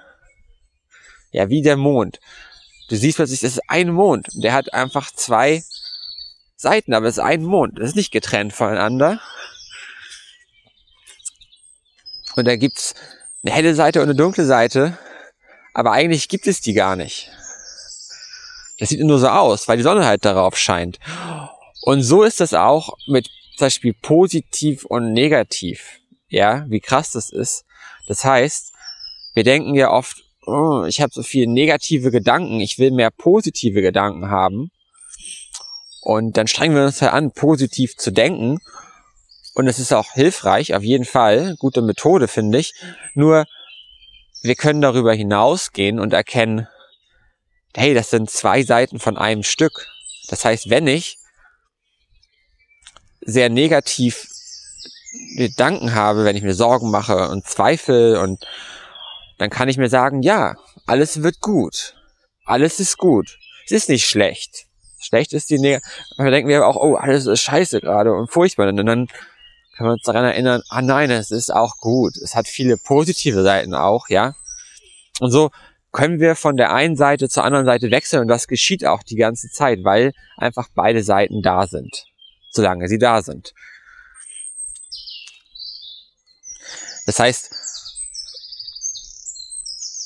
[1.32, 2.20] Ja, wie der Mond.
[2.90, 4.28] Du siehst plötzlich, es ist ein Mond.
[4.34, 5.64] Der hat einfach zwei
[6.58, 7.80] Seiten, aber es ist ein Mond.
[7.80, 9.22] Das ist nicht getrennt voneinander.
[12.36, 12.94] Und da gibt's
[13.44, 14.98] eine helle Seite und eine dunkle Seite,
[15.74, 17.32] aber eigentlich gibt es die gar nicht.
[18.80, 21.00] Das sieht nur so aus, weil die Sonne halt darauf scheint.
[21.82, 26.00] Und so ist das auch mit zum Beispiel positiv und negativ.
[26.30, 27.66] Ja, wie krass das ist.
[28.08, 28.74] Das heißt,
[29.34, 33.82] wir denken ja oft, oh, ich habe so viele negative Gedanken, ich will mehr positive
[33.82, 34.72] Gedanken haben.
[36.02, 38.60] Und dann strengen wir uns halt an, positiv zu denken.
[39.54, 41.56] Und es ist auch hilfreich, auf jeden Fall.
[41.58, 42.74] Gute Methode, finde ich.
[43.14, 43.46] Nur,
[44.44, 46.68] wir können darüber hinausgehen und erkennen,
[47.76, 49.88] hey, das sind zwei Seiten von einem Stück.
[50.30, 51.18] Das heißt, wenn ich
[53.22, 54.28] sehr negativ
[55.36, 58.46] Gedanken habe, wenn ich mir Sorgen mache und Zweifel und
[59.40, 60.56] dann kann ich mir sagen, ja,
[60.86, 61.96] alles wird gut.
[62.46, 63.38] Alles ist gut.
[63.66, 64.67] Es ist nicht schlecht
[65.08, 65.82] schlecht ist die Neg
[66.18, 68.68] Manchmal denken wir auch, oh, alles ist scheiße gerade und furchtbar.
[68.68, 69.08] Und dann
[69.78, 72.16] können wir uns daran erinnern, ah nein, es ist auch gut.
[72.18, 74.36] Es hat viele positive Seiten auch, ja.
[75.20, 75.52] Und so
[75.92, 79.16] können wir von der einen Seite zur anderen Seite wechseln und das geschieht auch die
[79.16, 82.06] ganze Zeit, weil einfach beide Seiten da sind,
[82.52, 83.54] solange sie da sind.
[87.06, 87.52] Das heißt,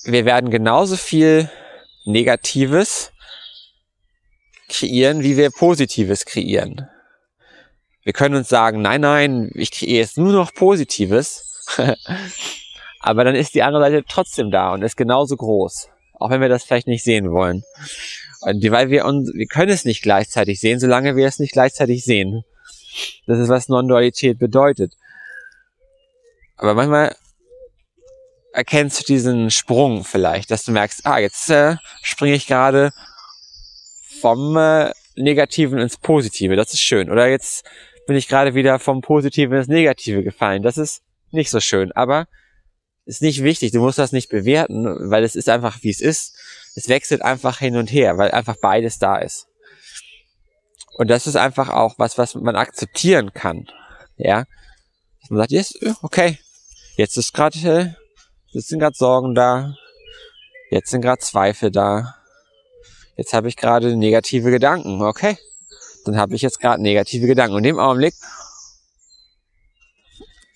[0.05, 1.49] wir werden genauso viel
[2.05, 3.11] Negatives
[4.71, 6.87] kreieren, wie wir Positives kreieren.
[8.03, 11.63] Wir können uns sagen, nein, nein, ich kreiere jetzt nur noch Positives.
[12.99, 15.89] Aber dann ist die andere Seite trotzdem da und ist genauso groß.
[16.13, 17.63] Auch wenn wir das vielleicht nicht sehen wollen.
[18.41, 22.03] Und weil wir uns, wir können es nicht gleichzeitig sehen, solange wir es nicht gleichzeitig
[22.03, 22.43] sehen.
[23.27, 24.93] Das ist, was Non-Dualität bedeutet.
[26.57, 27.15] Aber manchmal
[28.53, 32.91] erkennst du diesen Sprung vielleicht, dass du merkst, ah, jetzt äh, springe ich gerade
[34.21, 36.55] vom äh, Negativen ins Positive.
[36.55, 37.11] Das ist schön.
[37.11, 37.65] Oder jetzt
[38.07, 40.63] bin ich gerade wieder vom Positiven ins Negative gefallen.
[40.63, 41.91] Das ist nicht so schön.
[41.91, 42.27] Aber
[43.05, 43.71] ist nicht wichtig.
[43.71, 46.37] Du musst das nicht bewerten, weil es ist einfach, wie es ist.
[46.75, 49.47] Es wechselt einfach hin und her, weil einfach beides da ist.
[50.93, 53.67] Und das ist einfach auch was, was man akzeptieren kann.
[54.17, 54.45] Ja.
[55.29, 56.37] Man sagt, yes, okay.
[56.95, 57.93] Jetzt ist gerade, äh,
[58.51, 59.75] jetzt sind gerade Sorgen da.
[60.69, 62.15] Jetzt sind gerade Zweifel da.
[63.21, 64.99] Jetzt habe ich gerade negative Gedanken.
[65.03, 65.37] Okay.
[66.05, 67.53] Dann habe ich jetzt gerade negative Gedanken.
[67.53, 68.15] Und in dem Augenblick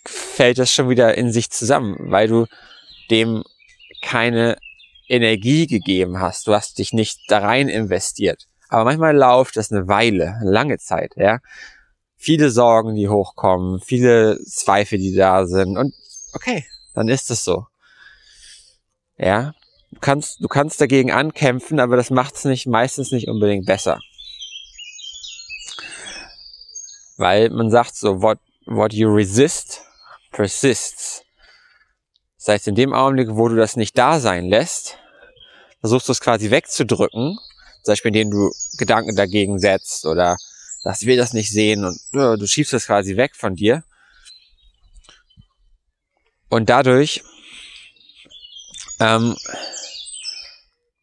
[0.04, 2.48] fällt das schon wieder in sich zusammen, weil du
[3.12, 3.44] dem
[4.02, 4.58] keine
[5.08, 6.48] Energie gegeben hast.
[6.48, 8.48] Du hast dich nicht da rein investiert.
[8.70, 11.38] Aber manchmal läuft das eine Weile, eine lange Zeit, ja.
[12.16, 15.78] Viele Sorgen, die hochkommen, viele Zweifel, die da sind.
[15.78, 15.94] Und
[16.34, 17.68] okay, dann ist es so.
[19.20, 19.54] Ja.
[19.96, 24.00] Du kannst, du kannst dagegen ankämpfen, aber das macht es nicht, meistens nicht unbedingt besser.
[27.18, 29.82] Weil man sagt so, what, what you resist,
[30.32, 31.24] persists.
[32.38, 34.98] Das heißt, in dem Augenblick, wo du das nicht da sein lässt,
[35.80, 37.38] versuchst du es quasi wegzudrücken,
[37.84, 40.36] zum Beispiel indem du Gedanken dagegen setzt oder
[40.84, 43.84] das will das nicht sehen und du schiebst es quasi weg von dir.
[46.50, 47.24] Und dadurch
[49.00, 49.36] ähm,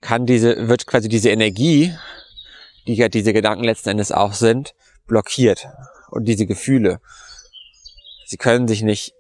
[0.02, 1.96] kann diese, wird quasi diese Energie,
[2.86, 4.74] die ja diese Gedanken letzten Endes auch sind,
[5.06, 5.68] blockiert.
[6.10, 7.00] Und diese Gefühle.
[8.26, 9.14] Sie können sich nicht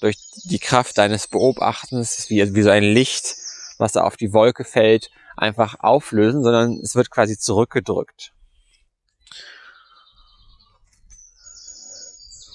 [0.00, 3.34] durch die Kraft deines Beobachtens, wie, wie so ein Licht,
[3.78, 8.32] was auf die Wolke fällt, einfach auflösen, sondern es wird quasi zurückgedrückt.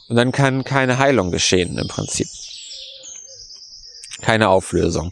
[0.08, 2.28] Und dann kann keine Heilung geschehen im Prinzip.
[4.22, 5.12] Keine Auflösung.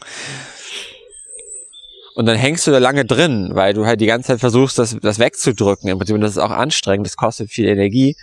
[2.16, 4.98] Und dann hängst du da lange drin, weil du halt die ganze Zeit versuchst, das,
[5.02, 5.90] das wegzudrücken.
[5.90, 8.18] Im Prinzip, das ist auch anstrengend, das kostet viel Energie,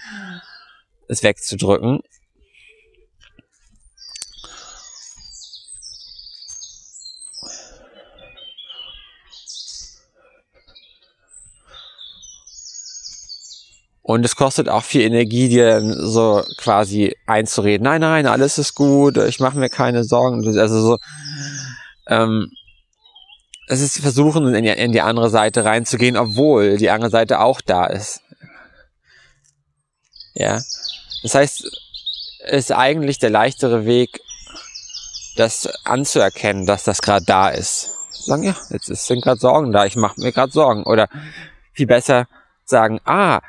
[1.09, 2.01] es wegzudrücken.
[14.03, 19.19] Und es kostet auch viel Energie, dir so quasi einzureden, nein, nein, alles ist gut,
[19.19, 20.47] ich mache mir keine Sorgen.
[20.59, 20.99] Also so,
[22.07, 22.51] ähm,
[23.69, 27.61] es ist versuchen, in die, in die andere Seite reinzugehen, obwohl die andere Seite auch
[27.61, 28.23] da ist.
[30.35, 30.61] Ja.
[31.23, 31.65] Das heißt,
[32.45, 34.21] es ist eigentlich der leichtere Weg,
[35.37, 37.91] das anzuerkennen, dass das gerade da ist.
[38.11, 40.85] Sagen, ja, jetzt sind gerade Sorgen da, ich mache mir gerade Sorgen.
[40.85, 41.09] Oder
[41.73, 42.27] viel besser
[42.65, 43.41] sagen, ah,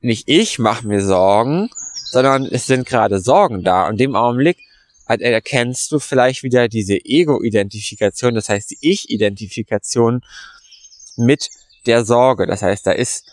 [0.00, 1.70] nicht ich mache mir Sorgen,
[2.10, 3.86] sondern es sind gerade Sorgen da.
[3.86, 4.58] Und dem Augenblick
[5.08, 10.20] halt erkennst du vielleicht wieder diese Ego-Identifikation, das heißt die Ich-Identifikation
[11.16, 11.50] mit
[11.86, 12.46] der Sorge.
[12.46, 13.24] Das heißt, da ist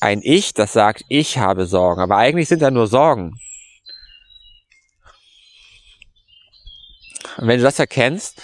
[0.00, 2.00] ein Ich, das sagt, ich habe Sorgen.
[2.00, 3.38] Aber eigentlich sind da nur Sorgen.
[7.38, 8.40] Und wenn du das erkennst,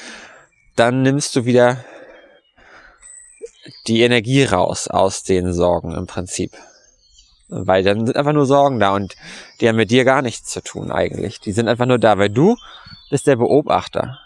[0.77, 1.85] dann nimmst du wieder
[3.87, 6.53] die Energie raus aus den Sorgen im Prinzip.
[7.55, 9.15] Weil dann sind einfach nur Sorgen da und
[9.61, 11.39] die haben mit dir gar nichts zu tun eigentlich.
[11.39, 12.57] Die sind einfach nur da, weil du
[13.11, 14.19] bist der Beobachter.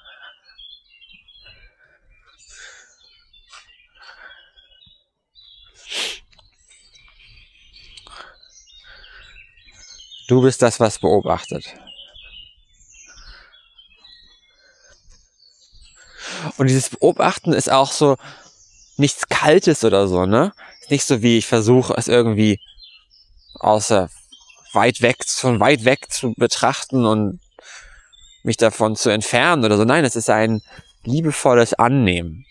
[10.29, 11.75] Du bist das, was beobachtet.
[16.59, 18.17] Und dieses Beobachten ist auch so
[18.97, 20.53] nichts Kaltes oder so, ne?
[20.83, 22.61] Ist nicht so wie ich versuche es irgendwie
[23.59, 24.09] außer
[24.73, 27.41] weit weg, von weit weg zu betrachten und
[28.43, 29.85] mich davon zu entfernen oder so.
[29.85, 30.63] Nein, es ist ein
[31.05, 32.47] liebevolles Annehmen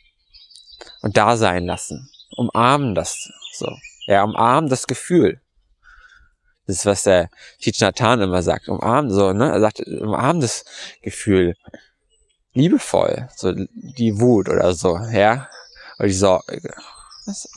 [1.01, 2.09] und da sein lassen.
[2.35, 3.71] Umarmen das so.
[4.07, 5.41] Ja, umarmen das Gefühl.
[6.67, 8.67] Das ist, was der Teach Nathan immer sagt.
[8.67, 9.51] Umarmen, so, ne?
[9.51, 10.65] Er sagt, umarmen das
[11.01, 11.55] Gefühl.
[12.53, 13.29] Liebevoll.
[13.35, 15.47] So, die Wut oder so, ja?
[15.99, 16.73] Oder die Sorge.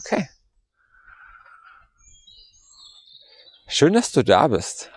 [0.01, 0.29] Okay.
[3.71, 4.91] Schön, dass du da bist.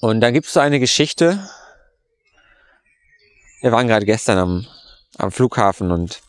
[0.00, 1.48] Und dann gibt es so eine Geschichte.
[3.62, 4.66] Wir waren gerade gestern am,
[5.16, 6.20] am Flughafen und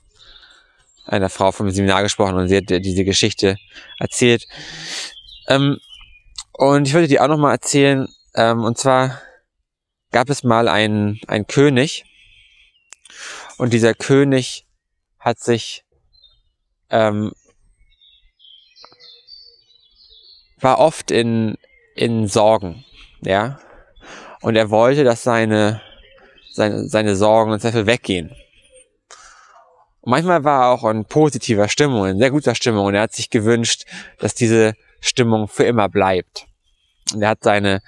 [1.05, 3.57] einer Frau vom Seminar gesprochen und sie hat diese Geschichte
[3.99, 4.47] erzählt.
[5.49, 5.79] Ähm,
[6.53, 8.07] und ich wollte die auch nochmal erzählen.
[8.35, 9.21] Ähm, und zwar
[10.13, 12.05] gab es mal einen König.
[13.57, 14.65] Und dieser König
[15.25, 15.83] hat sich
[16.91, 17.33] ähm,
[20.59, 21.57] war oft in
[21.95, 22.85] in Sorgen,
[23.21, 23.59] ja.
[24.41, 25.81] Und er wollte, dass seine
[26.53, 28.29] seine, seine Sorgen und Zweifel weggehen.
[30.01, 33.13] Und manchmal war er auch in positiver Stimmung, in sehr guter Stimmung und er hat
[33.13, 33.85] sich gewünscht,
[34.19, 36.45] dass diese Stimmung für immer bleibt.
[37.13, 37.81] Und er hat seine,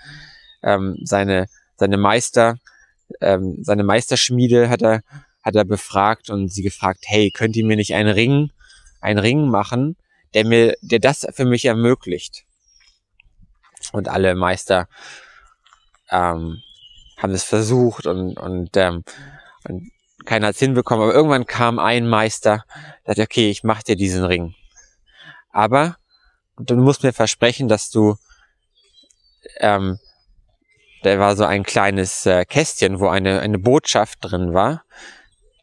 [0.64, 2.58] ähm, seine, seine Meister,
[3.22, 5.02] ähm, seine Meisterschmiede hat er,
[5.48, 8.52] hat er befragt und sie gefragt, hey, könnt ihr mir nicht einen Ring,
[9.00, 9.96] einen Ring machen,
[10.34, 12.44] der mir, der das für mich ermöglicht?
[13.94, 14.90] Und alle Meister
[16.12, 16.62] ähm,
[17.16, 19.06] haben es versucht und, und, ähm,
[19.64, 19.90] und
[20.26, 21.06] keiner hat es hinbekommen.
[21.06, 22.66] Aber irgendwann kam ein Meister,
[23.06, 24.54] der sagte, okay, ich mach dir diesen Ring.
[25.52, 25.96] Aber
[26.58, 28.18] du musst mir versprechen, dass du,
[29.62, 29.98] ähm,
[31.04, 34.84] da war so ein kleines äh, Kästchen, wo eine, eine Botschaft drin war,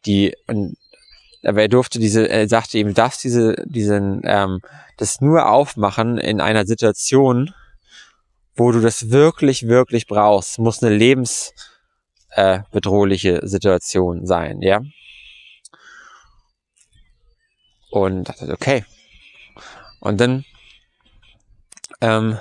[0.05, 0.77] die, und,
[1.43, 4.61] aber er durfte diese, er sagte ihm, darfst diese, diesen, ähm,
[4.97, 7.53] das nur aufmachen in einer Situation,
[8.55, 14.81] wo du das wirklich, wirklich brauchst, muss eine lebensbedrohliche äh, Situation sein, ja.
[17.91, 18.85] Und dachte, okay.
[19.99, 20.45] Und dann
[22.01, 22.39] ähm,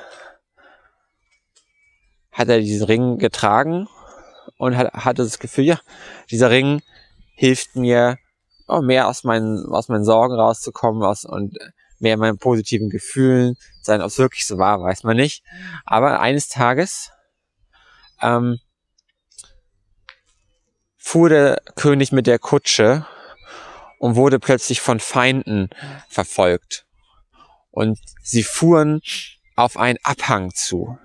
[2.33, 3.87] hat er diesen Ring getragen
[4.59, 5.81] und hat, hatte das Gefühl, ja,
[6.31, 6.83] dieser Ring
[7.35, 8.19] hilft mir,
[8.67, 11.57] oh, mehr aus meinen, aus meinen Sorgen rauszukommen aus, und
[11.99, 14.01] mehr in meinen positiven Gefühlen sein.
[14.01, 15.45] Ob es wirklich so war, weiß man nicht.
[15.85, 17.11] Aber eines Tages
[18.23, 18.59] ähm,
[20.97, 23.07] fuhr der König mit der Kutsche
[23.99, 25.71] und wurde plötzlich von Feinden
[26.09, 26.87] verfolgt.
[27.71, 29.01] Und sie fuhren
[29.57, 30.99] auf einen Abhang zu.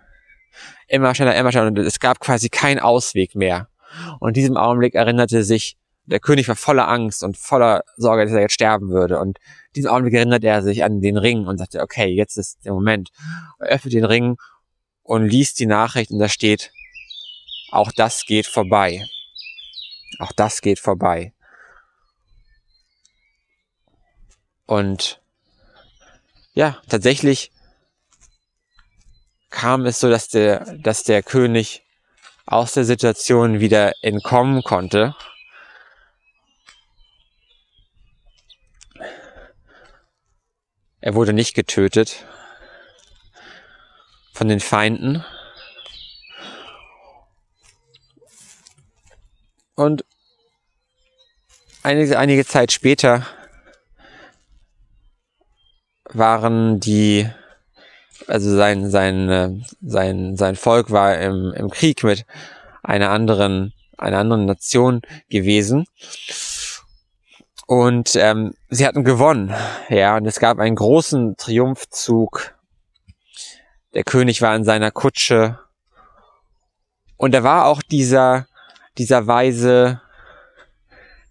[0.88, 1.68] Immer schneller, immer schneller.
[1.68, 3.70] Und es gab quasi keinen Ausweg mehr.
[4.20, 5.78] Und in diesem Augenblick erinnerte sich,
[6.10, 9.20] der König war voller Angst und voller Sorge, dass er jetzt sterben würde.
[9.20, 9.38] Und
[9.76, 13.10] diesem Augenblick erinnert er sich an den Ring und sagte, okay, jetzt ist der Moment.
[13.60, 14.38] Er öffnet den Ring
[15.04, 16.72] und liest die Nachricht und da steht,
[17.72, 19.06] auch das geht vorbei.
[20.18, 21.34] Auch das geht vorbei.
[24.66, 25.22] Und
[26.54, 27.52] ja, tatsächlich
[29.52, 31.84] kam es so, dass der, dass der König
[32.48, 35.16] aus der Situation wieder entkommen konnte
[41.02, 42.26] Er wurde nicht getötet
[44.34, 45.24] von den Feinden.
[49.76, 50.04] Und
[51.84, 53.26] einige, einige Zeit später
[56.12, 57.30] waren die,
[58.28, 62.26] also sein, sein, sein, sein Volk war im, im Krieg mit
[62.84, 65.86] einer anderen, einer anderen Nation gewesen.
[67.70, 69.54] Und ähm, sie hatten gewonnen,
[69.90, 72.56] ja, und es gab einen großen Triumphzug.
[73.94, 75.60] Der König war in seiner Kutsche.
[77.16, 78.48] Und da war auch dieser,
[78.98, 80.02] dieser weise,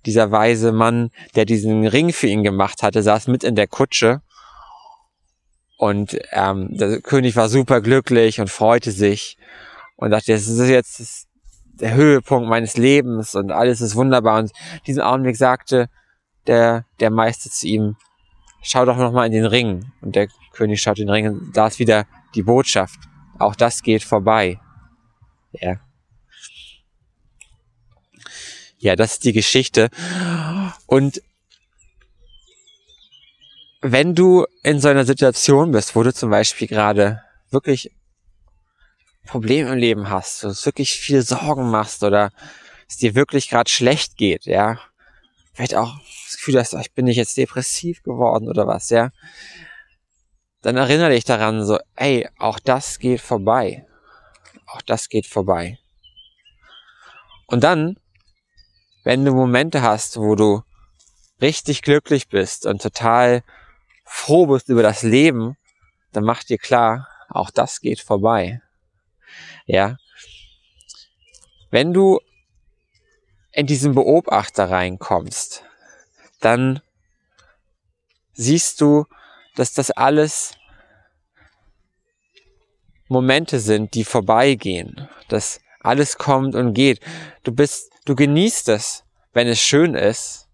[0.06, 4.22] dieser weise Mann, der diesen Ring für ihn gemacht hatte, saß mit in der Kutsche.
[5.76, 9.38] Und ähm, der König war super glücklich und freute sich
[9.96, 11.26] und dachte, das ist jetzt
[11.64, 14.38] der Höhepunkt meines Lebens und alles ist wunderbar.
[14.38, 14.52] Und
[14.86, 15.88] diesen Augenblick sagte
[16.48, 17.96] der, der Meister zu ihm,
[18.62, 19.92] schau doch noch mal in den Ring.
[20.00, 22.98] Und der König schaut in den Ring und da ist wieder die Botschaft.
[23.38, 24.60] Auch das geht vorbei.
[25.52, 25.76] Ja.
[28.78, 29.90] Ja, das ist die Geschichte.
[30.86, 31.22] Und
[33.80, 37.92] wenn du in so einer Situation bist, wo du zum Beispiel gerade wirklich
[39.26, 42.30] Probleme im Leben hast, du wirklich viel Sorgen machst oder
[42.88, 44.80] es dir wirklich gerade schlecht geht, ja,
[45.52, 45.94] vielleicht auch
[46.28, 49.10] das Gefühl hast, ich bin nicht jetzt depressiv geworden oder was, ja,
[50.62, 53.86] dann erinnere dich daran, so, ey, auch das geht vorbei.
[54.66, 55.78] Auch das geht vorbei.
[57.46, 57.98] Und dann,
[59.04, 60.62] wenn du Momente hast, wo du
[61.40, 63.42] richtig glücklich bist und total
[64.04, 65.56] froh bist über das Leben,
[66.12, 68.60] dann mach dir klar, auch das geht vorbei.
[69.66, 69.96] Ja.
[71.70, 72.20] Wenn du
[73.52, 75.64] in diesen Beobachter reinkommst,
[76.40, 76.80] dann
[78.32, 79.06] siehst du,
[79.56, 80.54] dass das alles
[83.08, 87.00] Momente sind, die vorbeigehen, dass alles kommt und geht.
[87.42, 90.48] Du bist, du genießt es, wenn es schön ist,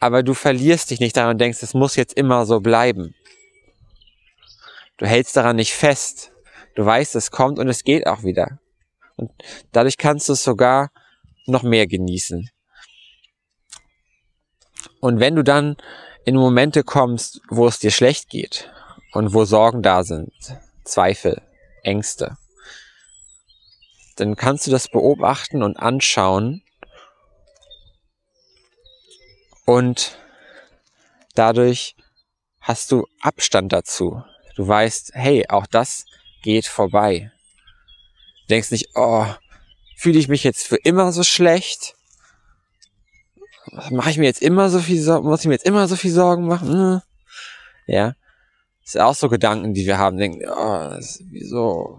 [0.00, 3.14] aber du verlierst dich nicht daran und denkst, es muss jetzt immer so bleiben.
[4.96, 6.32] Du hältst daran nicht fest.
[6.74, 8.58] Du weißt, es kommt und es geht auch wieder.
[9.16, 9.32] Und
[9.72, 10.90] dadurch kannst du es sogar
[11.46, 12.50] noch mehr genießen.
[15.00, 15.76] Und wenn du dann
[16.24, 18.70] in Momente kommst, wo es dir schlecht geht
[19.12, 20.32] und wo Sorgen da sind,
[20.84, 21.42] Zweifel,
[21.82, 22.36] Ängste,
[24.16, 26.62] dann kannst du das beobachten und anschauen
[29.64, 30.18] und
[31.34, 31.94] dadurch
[32.60, 34.22] hast du Abstand dazu.
[34.56, 36.04] Du weißt, hey, auch das
[36.42, 37.30] geht vorbei.
[38.42, 39.26] Du denkst nicht, oh,
[39.96, 41.94] fühle ich mich jetzt für immer so schlecht?
[43.90, 46.12] Mache ich mir jetzt immer so viel Sorgen, muss ich mir jetzt immer so viel
[46.12, 46.72] Sorgen machen?
[46.72, 47.00] Hm.
[47.86, 48.14] Ja.
[48.82, 50.16] Das sind auch so Gedanken, die wir haben.
[50.16, 51.98] Denken, oh, das wieso?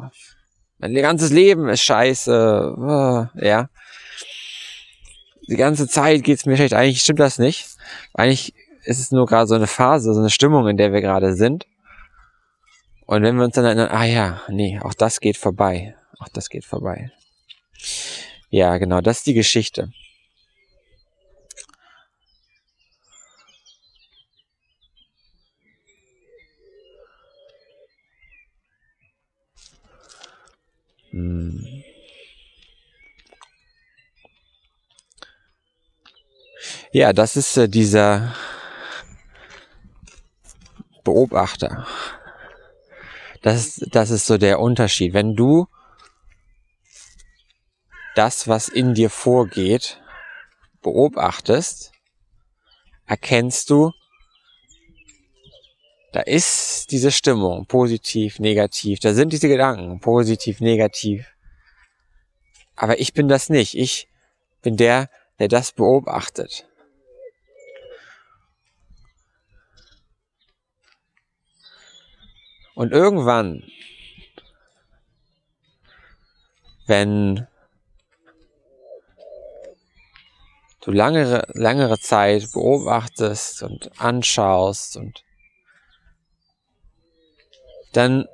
[0.79, 2.75] Mein ganzes Leben ist scheiße.
[2.77, 3.69] Oh, ja.
[5.47, 6.73] Die ganze Zeit geht's mir schlecht.
[6.73, 7.67] Eigentlich stimmt das nicht.
[8.13, 8.53] Eigentlich
[8.83, 11.65] ist es nur gerade so eine Phase, so eine Stimmung, in der wir gerade sind.
[13.05, 15.95] Und wenn wir uns dann erinnern, ah ja, nee, auch das geht vorbei.
[16.19, 17.11] Auch das geht vorbei.
[18.49, 19.91] Ja, genau, das ist die Geschichte.
[31.19, 31.83] Hm.
[36.91, 38.35] Ja, das ist äh, dieser
[41.03, 41.85] Beobachter.
[43.41, 45.13] Das das ist so der Unterschied.
[45.13, 45.67] Wenn du
[48.15, 50.01] das, was in dir vorgeht,
[50.81, 51.91] beobachtest,
[53.05, 53.91] erkennst du,
[56.11, 61.35] da ist diese Stimmung, positiv, negativ, da sind diese Gedanken, positiv, negativ.
[62.75, 63.75] Aber ich bin das nicht.
[63.77, 64.07] Ich
[64.61, 66.65] bin der, der das beobachtet.
[72.73, 73.63] Und irgendwann,
[76.87, 77.45] wenn
[80.81, 85.25] du langere, langere Zeit beobachtest und anschaust und
[87.93, 88.27] dann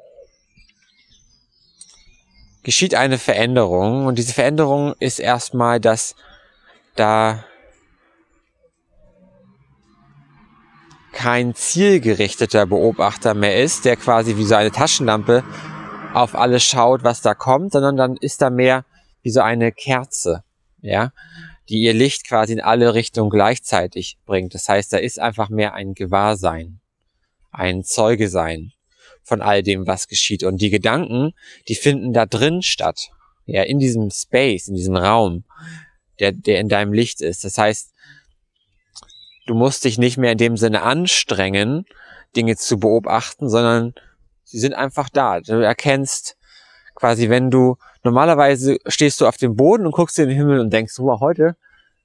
[2.63, 6.15] geschieht eine Veränderung und diese Veränderung ist erstmal, dass
[6.95, 7.45] da
[11.13, 15.43] kein zielgerichteter Beobachter mehr ist, der quasi wie so eine Taschenlampe
[16.13, 18.83] auf alles schaut, was da kommt, sondern dann ist da mehr
[19.21, 20.43] wie so eine Kerze,
[20.81, 21.11] ja,
[21.69, 24.53] die ihr Licht quasi in alle Richtungen gleichzeitig bringt.
[24.53, 26.79] Das heißt, da ist einfach mehr ein Gewahrsein,
[27.51, 28.74] ein Zeuge sein
[29.25, 30.43] von all dem, was geschieht.
[30.43, 31.33] Und die Gedanken,
[31.67, 33.09] die finden da drin statt,
[33.45, 35.43] ja, in diesem Space, in diesem Raum,
[36.19, 37.43] der, der in deinem Licht ist.
[37.43, 37.93] Das heißt,
[39.47, 41.85] du musst dich nicht mehr in dem Sinne anstrengen,
[42.35, 43.93] Dinge zu beobachten, sondern
[44.43, 45.41] sie sind einfach da.
[45.41, 46.37] Du erkennst
[46.95, 50.71] quasi, wenn du normalerweise stehst du auf dem Boden und guckst in den Himmel und
[50.71, 51.55] denkst, wow, heute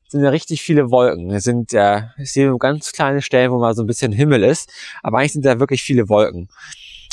[0.09, 1.31] sind ja richtig viele Wolken.
[1.31, 4.71] Es sind ja, ich sehe ganz kleine Stellen, wo mal so ein bisschen Himmel ist,
[5.03, 6.49] aber eigentlich sind da wirklich viele Wolken.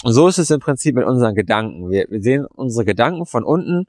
[0.04, 1.90] Und so ist es im Prinzip mit unseren Gedanken.
[1.90, 3.86] Wir, wir sehen unsere Gedanken von unten,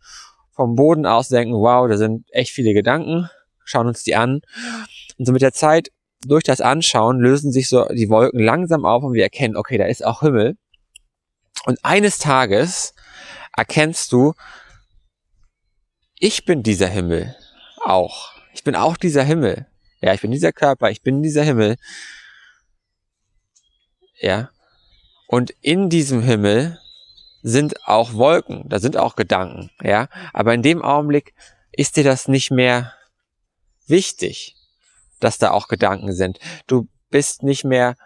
[0.52, 3.28] vom Boden aus, denken, wow, da sind echt viele Gedanken,
[3.64, 4.40] schauen uns die an.
[5.18, 5.90] Und so mit der Zeit
[6.26, 9.86] durch das Anschauen lösen sich so die Wolken langsam auf und wir erkennen, okay, da
[9.86, 10.56] ist auch Himmel.
[11.64, 12.94] Und eines Tages
[13.56, 14.34] erkennst du,
[16.18, 17.36] ich bin dieser Himmel
[17.84, 18.32] auch.
[18.52, 19.66] Ich bin auch dieser Himmel.
[20.00, 21.76] Ja, ich bin dieser Körper, ich bin dieser Himmel.
[24.20, 24.50] Ja.
[25.28, 26.80] Und in diesem Himmel
[27.42, 30.08] sind auch Wolken, da sind auch Gedanken, ja.
[30.32, 31.34] Aber in dem Augenblick
[31.70, 32.92] ist dir das nicht mehr
[33.86, 34.56] wichtig
[35.20, 36.38] dass da auch Gedanken sind.
[36.66, 37.96] Du bist nicht mehr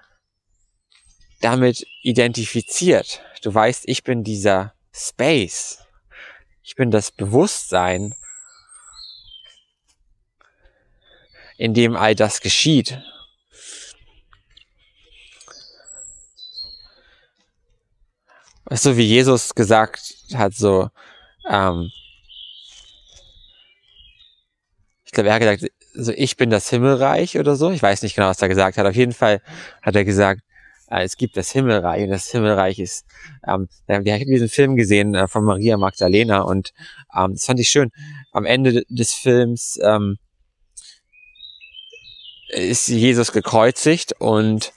[1.40, 3.22] damit identifiziert.
[3.42, 5.78] Du weißt, ich bin dieser Space.
[6.62, 8.14] Ich bin das Bewusstsein,
[11.56, 13.02] in dem all das geschieht.
[18.70, 20.88] So wie Jesus gesagt hat, so,
[21.48, 21.90] ähm,
[25.04, 27.70] ich glaube, er hat gesagt, so ich bin das Himmelreich oder so.
[27.70, 28.86] Ich weiß nicht genau, was er gesagt hat.
[28.86, 29.42] Auf jeden Fall
[29.82, 30.42] hat er gesagt,
[30.88, 33.04] äh, es gibt das Himmelreich und das Himmelreich ist,
[33.46, 36.72] ähm, ich habe diesen Film gesehen äh, von Maria Magdalena und
[37.16, 37.90] ähm, das fand ich schön.
[38.32, 40.18] Am Ende des Films ähm,
[42.48, 44.72] ist Jesus gekreuzigt und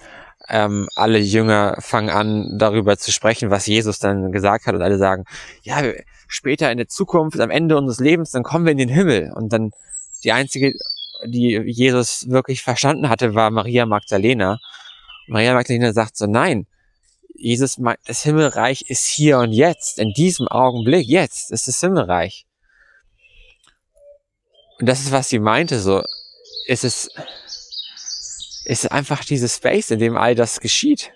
[0.49, 4.97] ähm, alle Jünger fangen an, darüber zu sprechen, was Jesus dann gesagt hat und alle
[4.97, 5.25] sagen,
[5.63, 5.81] ja,
[6.27, 9.51] später in der Zukunft, am Ende unseres Lebens, dann kommen wir in den Himmel und
[9.53, 9.71] dann
[10.23, 10.73] die einzige
[11.23, 14.59] die Jesus wirklich verstanden hatte, war Maria Magdalena.
[15.27, 16.67] Maria Magdalena sagt so, nein,
[17.33, 22.45] Jesus, das Himmelreich ist hier und jetzt, in diesem Augenblick, jetzt ist das Himmelreich.
[24.79, 26.03] Und das ist, was sie meinte, so,
[26.67, 27.09] ist es,
[28.65, 31.11] ist einfach dieses Space, in dem all das geschieht.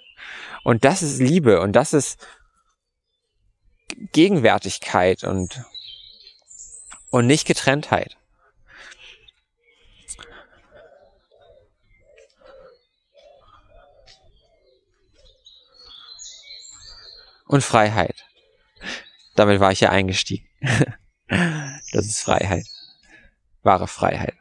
[0.63, 2.25] Und das ist Liebe und das ist
[4.11, 5.63] Gegenwärtigkeit und
[7.09, 8.15] und nicht Getrenntheit.
[17.47, 18.25] Und Freiheit.
[19.35, 20.47] Damit war ich ja eingestiegen.
[21.27, 22.67] das ist Freiheit.
[23.63, 24.35] Wahre Freiheit.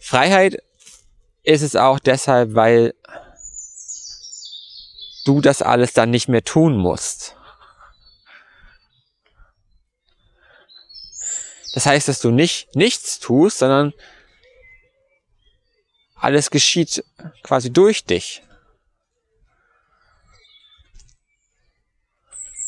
[0.00, 0.62] Freiheit
[1.44, 2.94] ist es auch deshalb, weil
[5.24, 7.36] du das alles dann nicht mehr tun musst.
[11.74, 13.92] Das heißt, dass du nicht nichts tust, sondern
[16.14, 17.04] alles geschieht
[17.42, 18.42] quasi durch dich.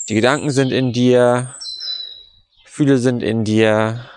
[0.09, 1.55] Die Gedanken sind in dir,
[2.65, 4.09] Gefühle sind in dir,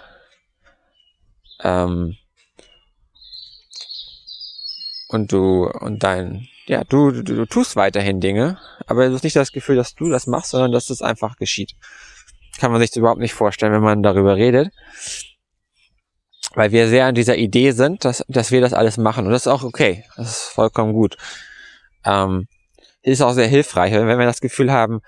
[1.62, 2.18] ähm,
[5.10, 9.36] und du und dein, ja, du, du, du tust weiterhin Dinge, aber du hast nicht
[9.36, 11.74] das Gefühl, dass du das machst, sondern dass es einfach geschieht.
[12.60, 14.72] Kann man sich überhaupt nicht vorstellen, wenn man darüber redet.
[16.54, 19.26] Weil wir sehr an dieser Idee sind, dass, dass wir das alles machen.
[19.26, 20.06] Und das ist auch okay.
[20.16, 21.18] Das ist vollkommen gut.
[22.06, 22.48] Ähm,
[23.02, 25.02] ist auch sehr hilfreich, wenn wir das Gefühl haben,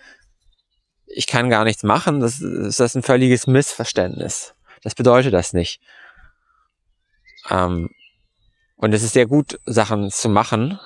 [1.05, 4.55] ich kann gar nichts machen, das ist das ein völliges Missverständnis.
[4.81, 5.81] Das bedeutet das nicht.
[7.49, 7.89] Ähm,
[8.81, 10.79] und es ist sehr gut, Sachen zu machen,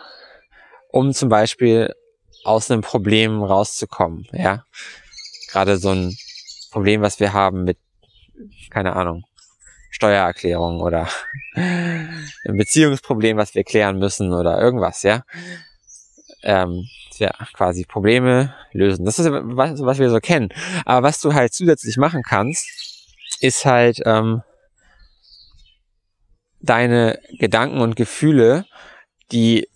[0.92, 1.96] um zum Beispiel
[2.44, 4.28] aus einem Problem rauszukommen.
[4.34, 4.66] Ja,
[5.50, 6.16] gerade so ein
[6.72, 7.78] Problem, was wir haben mit,
[8.70, 9.24] keine Ahnung,
[9.92, 11.08] Steuererklärung oder
[11.56, 15.24] ein Beziehungsproblem, was wir klären müssen oder irgendwas, ja.
[16.44, 16.86] Ähm,
[17.18, 19.06] ja, quasi Probleme lösen.
[19.06, 20.50] Das ist was, was wir so kennen.
[20.84, 22.68] Aber was du halt zusätzlich machen kannst,
[23.40, 24.44] ist halt ähm,
[26.66, 28.66] deine Gedanken und Gefühle,
[29.32, 29.68] die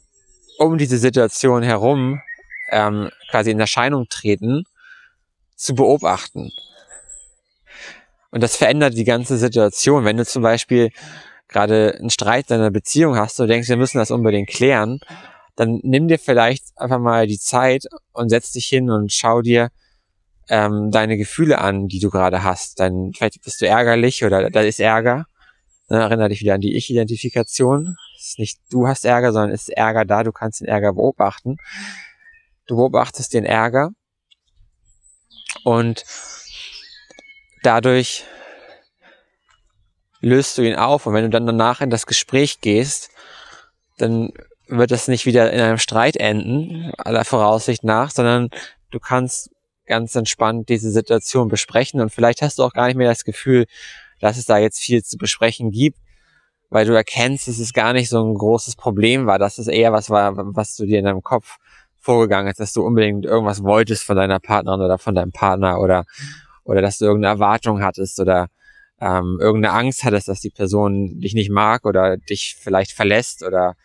[0.58, 2.22] um diese Situation herum
[2.72, 4.66] ähm, quasi in Erscheinung treten,
[5.56, 6.52] zu beobachten.
[8.32, 10.06] Und das verändert die ganze Situation.
[10.06, 10.92] Wenn du zum Beispiel
[11.48, 15.00] gerade einen Streit in deiner Beziehung hast und denkst, wir müssen das unbedingt klären,
[15.56, 19.70] dann nimm dir vielleicht einfach mal die Zeit und setz dich hin und schau dir
[20.48, 22.80] ähm, deine Gefühle an, die du gerade hast.
[22.80, 25.26] Dann vielleicht bist du ärgerlich oder da ist Ärger.
[25.90, 27.98] Dann erinnere dich wieder an die Ich-Identifikation.
[28.18, 30.24] Es ist nicht du hast Ärger, sondern ist Ärger da.
[30.24, 31.58] Du kannst den Ärger beobachten.
[32.68, 33.90] Du beobachtest den Ärger
[35.64, 36.06] und
[37.64, 38.26] dadurch
[40.22, 41.08] löst du ihn auf.
[41.08, 43.10] Und wenn du dann danach in das Gespräch gehst,
[43.98, 44.32] dann
[44.68, 48.50] wird das nicht wieder in einem Streit enden, aller Voraussicht nach, sondern
[48.92, 49.50] du kannst
[49.88, 53.66] ganz entspannt diese Situation besprechen und vielleicht hast du auch gar nicht mehr das Gefühl,
[54.20, 56.00] dass es da jetzt viel zu besprechen gibt,
[56.70, 59.92] weil du erkennst, dass es gar nicht so ein großes Problem war, dass es eher
[59.92, 61.58] was war, was du dir in deinem Kopf
[61.98, 66.06] vorgegangen ist, dass du unbedingt irgendwas wolltest von deiner Partnerin oder von deinem Partner oder
[66.64, 68.48] oder dass du irgendeine Erwartung hattest oder
[69.02, 73.76] ähm, irgendeine Angst hattest, dass die Person dich nicht mag oder dich vielleicht verlässt oder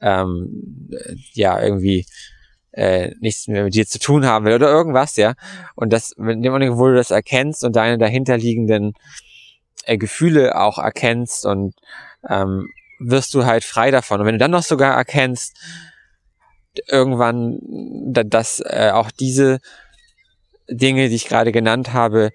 [0.00, 0.88] ähm,
[1.32, 2.06] ja irgendwie
[2.72, 5.34] äh, nichts mehr mit dir zu tun haben will oder irgendwas, ja.
[5.74, 8.94] Und das, in dem Moment, wo du das erkennst und deine dahinterliegenden
[9.84, 11.74] äh, Gefühle auch erkennst und
[12.28, 12.68] ähm,
[12.98, 14.20] wirst du halt frei davon.
[14.20, 15.56] Und wenn du dann noch sogar erkennst,
[16.86, 17.58] irgendwann,
[18.12, 19.60] dass äh, auch diese
[20.68, 22.30] Dinge, die ich gerade genannt habe,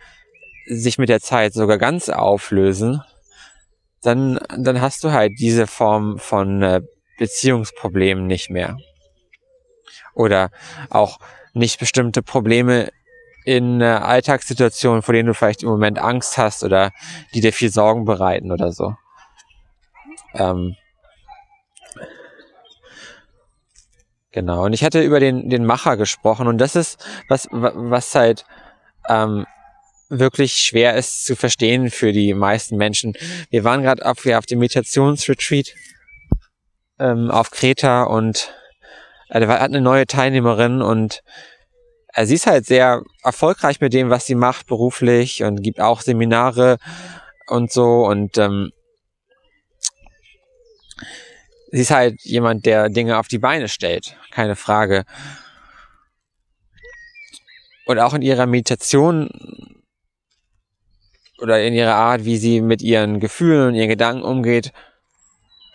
[0.68, 3.02] sich mit der Zeit sogar ganz auflösen,
[4.02, 6.82] dann, dann hast du halt diese Form von äh,
[7.18, 8.78] Beziehungsproblemen nicht mehr.
[10.14, 10.52] Oder
[10.90, 11.20] auch
[11.54, 12.90] nicht bestimmte Probleme
[13.48, 16.92] in äh, Alltagssituationen, vor denen du vielleicht im Moment Angst hast oder
[17.34, 18.94] die dir viel Sorgen bereiten oder so.
[20.34, 20.76] Ähm,
[24.34, 24.66] genau.
[24.66, 28.44] Und ich hatte über den, den Macher gesprochen und das ist was, was halt
[29.08, 29.46] ähm,
[30.10, 33.14] wirklich schwer ist zu verstehen für die meisten Menschen.
[33.50, 35.74] Wir waren gerade auf, ja, auf dem Meditationsretreat
[37.00, 38.54] ähm, auf Kreta und
[39.30, 41.57] äh, da hat eine neue Teilnehmerin und äh,
[42.26, 46.78] sie ist halt sehr erfolgreich mit dem, was sie macht beruflich und gibt auch Seminare
[47.48, 48.72] und so und ähm,
[51.72, 55.06] sie ist halt jemand, der Dinge auf die Beine stellt, keine Frage.
[57.86, 59.30] Und auch in ihrer Meditation
[61.40, 64.74] oder in ihrer Art, wie sie mit ihren Gefühlen und ihren Gedanken umgeht,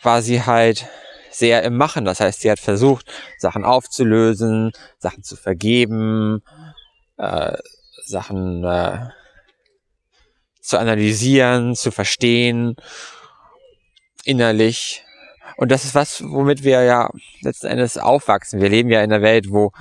[0.02, 0.86] war sie halt
[1.32, 2.04] sehr im Machen.
[2.04, 3.06] Das heißt, sie hat versucht,
[3.38, 6.42] Sachen aufzulösen, Sachen zu vergeben,
[7.16, 7.56] äh,
[8.04, 9.08] Sachen äh,
[10.60, 12.76] zu analysieren, zu verstehen,
[14.24, 15.04] innerlich.
[15.56, 17.10] Und das ist was, womit wir ja
[17.42, 18.60] letzten Endes aufwachsen.
[18.60, 19.72] Wir leben ja in einer Welt, wo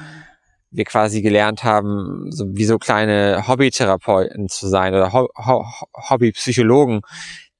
[0.72, 7.02] wir quasi gelernt haben, so wie so kleine Hobbytherapeuten zu sein oder Ho Ho Hobbypsychologen,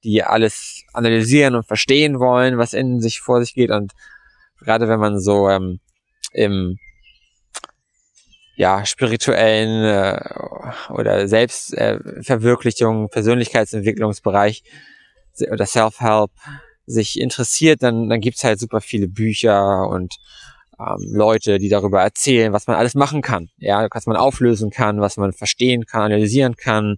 [0.02, 3.70] die alles analysieren und verstehen wollen, was in sich vor sich geht.
[3.70, 3.92] Und
[4.60, 5.80] gerade wenn man so ähm,
[6.32, 6.78] im
[8.56, 10.20] ja, spirituellen äh,
[10.92, 14.62] oder Selbstverwirklichung, äh, Persönlichkeitsentwicklungsbereich
[15.50, 16.30] oder Self-Help
[16.86, 20.16] sich interessiert, dann, dann gibt's halt super viele Bücher und
[20.78, 25.00] ähm, Leute, die darüber erzählen, was man alles machen kann, ja, was man auflösen kann,
[25.00, 26.96] was man verstehen kann, analysieren kann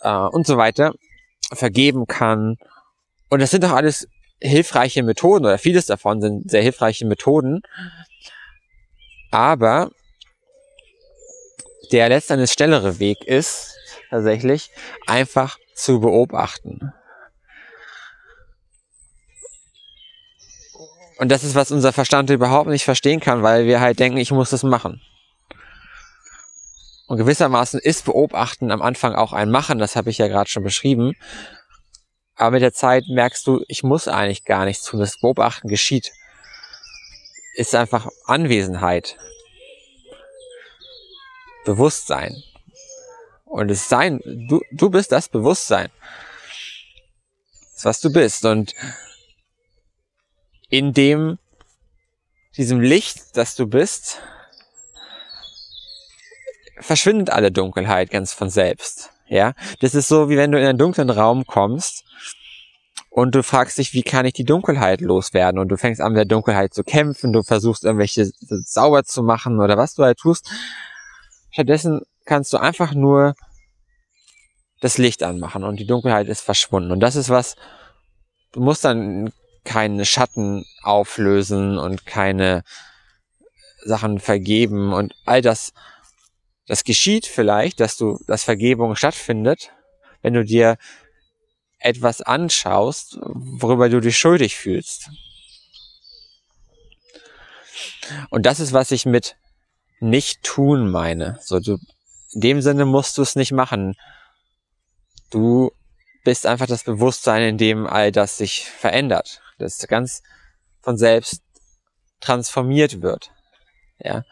[0.00, 0.94] äh, und so weiter,
[1.52, 2.56] vergeben kann.
[3.28, 4.08] Und das sind doch alles
[4.40, 7.62] hilfreiche Methoden oder vieles davon sind sehr hilfreiche Methoden.
[9.30, 9.90] Aber
[11.92, 13.74] der letztendlich schnellere Weg ist
[14.10, 14.70] tatsächlich
[15.06, 16.92] einfach zu beobachten.
[21.18, 24.32] Und das ist, was unser Verstand überhaupt nicht verstehen kann, weil wir halt denken, ich
[24.32, 25.00] muss das machen.
[27.12, 30.62] Und gewissermaßen ist Beobachten am Anfang auch ein Machen, das habe ich ja gerade schon
[30.62, 31.12] beschrieben.
[32.36, 34.98] Aber mit der Zeit merkst du, ich muss eigentlich gar nichts tun.
[34.98, 36.10] Das Beobachten geschieht.
[37.54, 39.18] Ist einfach Anwesenheit.
[41.66, 42.42] Bewusstsein.
[43.44, 45.90] Und es Sein, du, du bist das Bewusstsein.
[47.74, 48.46] Das, was du bist.
[48.46, 48.72] Und
[50.70, 51.38] in dem,
[52.56, 54.22] diesem Licht, das du bist,
[56.82, 59.10] verschwindet alle Dunkelheit ganz von selbst.
[59.26, 62.04] Ja, das ist so, wie wenn du in einen dunklen Raum kommst
[63.08, 65.58] und du fragst dich, wie kann ich die Dunkelheit loswerden?
[65.58, 68.30] Und du fängst an, mit der Dunkelheit zu kämpfen, du versuchst irgendwelche
[68.64, 70.50] sauber zu machen oder was du halt tust.
[71.50, 73.34] Stattdessen kannst du einfach nur
[74.80, 76.90] das Licht anmachen und die Dunkelheit ist verschwunden.
[76.90, 77.56] Und das ist was,
[78.52, 79.32] du musst dann
[79.64, 82.64] keine Schatten auflösen und keine
[83.84, 85.72] Sachen vergeben und all das,
[86.72, 89.72] das geschieht vielleicht, dass du, dass Vergebung stattfindet,
[90.22, 90.78] wenn du dir
[91.78, 95.10] etwas anschaust, worüber du dich schuldig fühlst.
[98.30, 99.36] Und das ist, was ich mit
[100.00, 101.38] nicht tun meine.
[101.42, 101.76] So, du,
[102.32, 103.94] in dem Sinne musst du es nicht machen.
[105.28, 105.72] Du
[106.24, 110.22] bist einfach das Bewusstsein, in dem all das sich verändert das ganz
[110.80, 111.42] von selbst
[112.20, 113.30] transformiert wird.
[113.98, 114.24] Ja.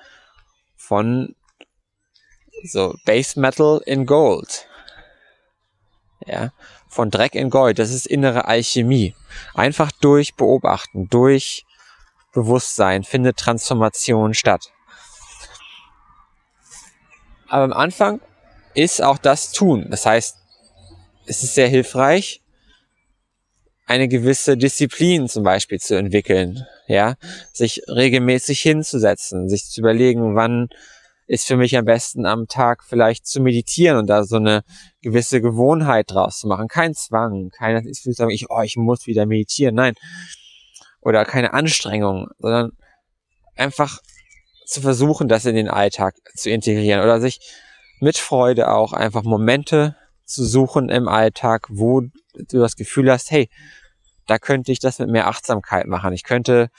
[0.74, 1.36] Von
[2.64, 4.66] so Base Metal in Gold.
[6.26, 6.52] Ja.
[6.88, 7.78] Von Dreck in Gold.
[7.78, 9.14] Das ist innere Alchemie.
[9.54, 11.64] Einfach durch Beobachten, durch
[12.32, 14.72] Bewusstsein findet Transformation statt.
[17.48, 18.20] Aber am Anfang
[18.74, 19.86] ist auch das Tun.
[19.90, 20.36] Das heißt,
[21.26, 22.42] es ist sehr hilfreich,
[23.86, 27.14] eine gewisse Disziplin zum Beispiel zu entwickeln, ja,
[27.52, 30.68] sich regelmäßig hinzusetzen, sich zu überlegen, wann
[31.30, 34.64] ist für mich am besten am Tag vielleicht zu meditieren und da so eine
[35.00, 36.66] gewisse Gewohnheit draus zu machen.
[36.66, 39.94] Kein Zwang, keine, ich will sagen, ich, oh, ich muss wieder meditieren, nein.
[41.00, 42.72] Oder keine Anstrengung, sondern
[43.54, 44.00] einfach
[44.66, 47.38] zu versuchen, das in den Alltag zu integrieren oder sich
[48.00, 53.48] mit Freude auch einfach Momente zu suchen im Alltag, wo du das Gefühl hast, hey,
[54.26, 56.12] da könnte ich das mit mehr Achtsamkeit machen.
[56.12, 56.70] Ich könnte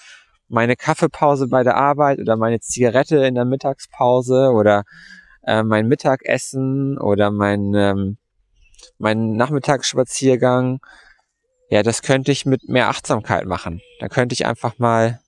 [0.52, 4.84] meine Kaffeepause bei der Arbeit oder meine Zigarette in der Mittagspause oder
[5.44, 8.18] äh, mein Mittagessen oder mein, ähm,
[8.98, 10.80] mein Nachmittagsspaziergang,
[11.70, 13.82] ja, das könnte ich mit mehr Achtsamkeit machen.
[14.00, 15.22] Da könnte ich einfach mal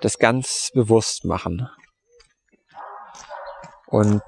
[0.00, 1.68] das ganz bewusst machen.
[3.88, 4.22] Und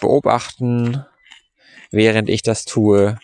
[0.00, 1.04] beobachten,
[1.90, 3.18] während ich das tue,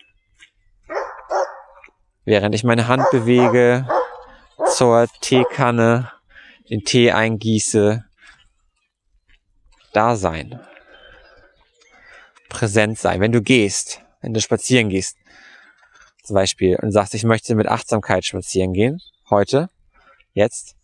[2.24, 3.86] während ich meine Hand bewege,
[4.74, 6.10] zur Teekanne,
[6.70, 8.04] den Tee eingieße,
[9.92, 10.60] da sein.
[12.48, 13.20] Präsent sein.
[13.20, 15.16] Wenn du gehst, wenn du spazieren gehst,
[16.22, 19.68] zum Beispiel, und sagst, ich möchte mit Achtsamkeit spazieren gehen, heute,
[20.32, 20.74] jetzt,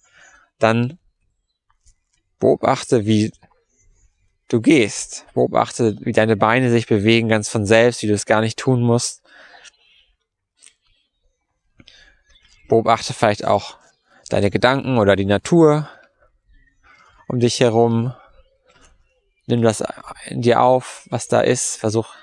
[0.59, 0.99] dann
[2.39, 3.33] beobachte, wie
[4.49, 5.27] du gehst.
[5.35, 8.83] Beobachte, wie deine Beine sich bewegen ganz von selbst, wie du es gar nicht tun
[8.83, 9.23] musst.
[12.71, 13.79] Beobachte vielleicht auch
[14.29, 15.89] deine Gedanken oder die Natur
[17.27, 18.15] um dich herum.
[19.47, 19.83] Nimm das
[20.27, 21.77] in dir auf, was da ist.
[21.77, 22.15] Versuch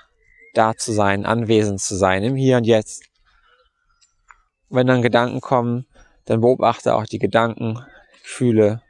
[0.54, 3.04] da zu sein, anwesend zu sein, im Hier und Jetzt.
[4.70, 5.86] Wenn dann Gedanken kommen,
[6.24, 7.84] dann beobachte auch die Gedanken,
[8.22, 8.80] Gefühle.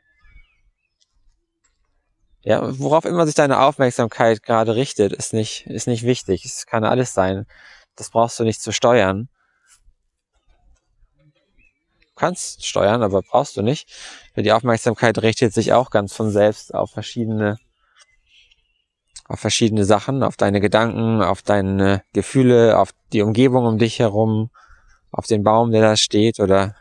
[2.43, 6.45] Ja, worauf immer sich deine Aufmerksamkeit gerade richtet, ist nicht, ist nicht wichtig.
[6.45, 7.47] Es kann alles sein.
[7.97, 9.29] Das brauchst du nicht zu steuern.
[12.19, 13.89] Kannst steuern, aber brauchst du nicht.
[14.37, 17.59] Die Aufmerksamkeit richtet sich auch ganz von selbst auf verschiedene,
[19.27, 24.51] auf verschiedene Sachen, auf deine Gedanken, auf deine Gefühle, auf die Umgebung um dich herum,
[25.11, 26.75] auf den Baum, der da steht oder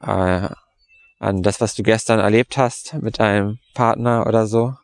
[0.00, 0.48] äh,
[1.18, 4.74] an das, was du gestern erlebt hast mit deinem Partner oder so.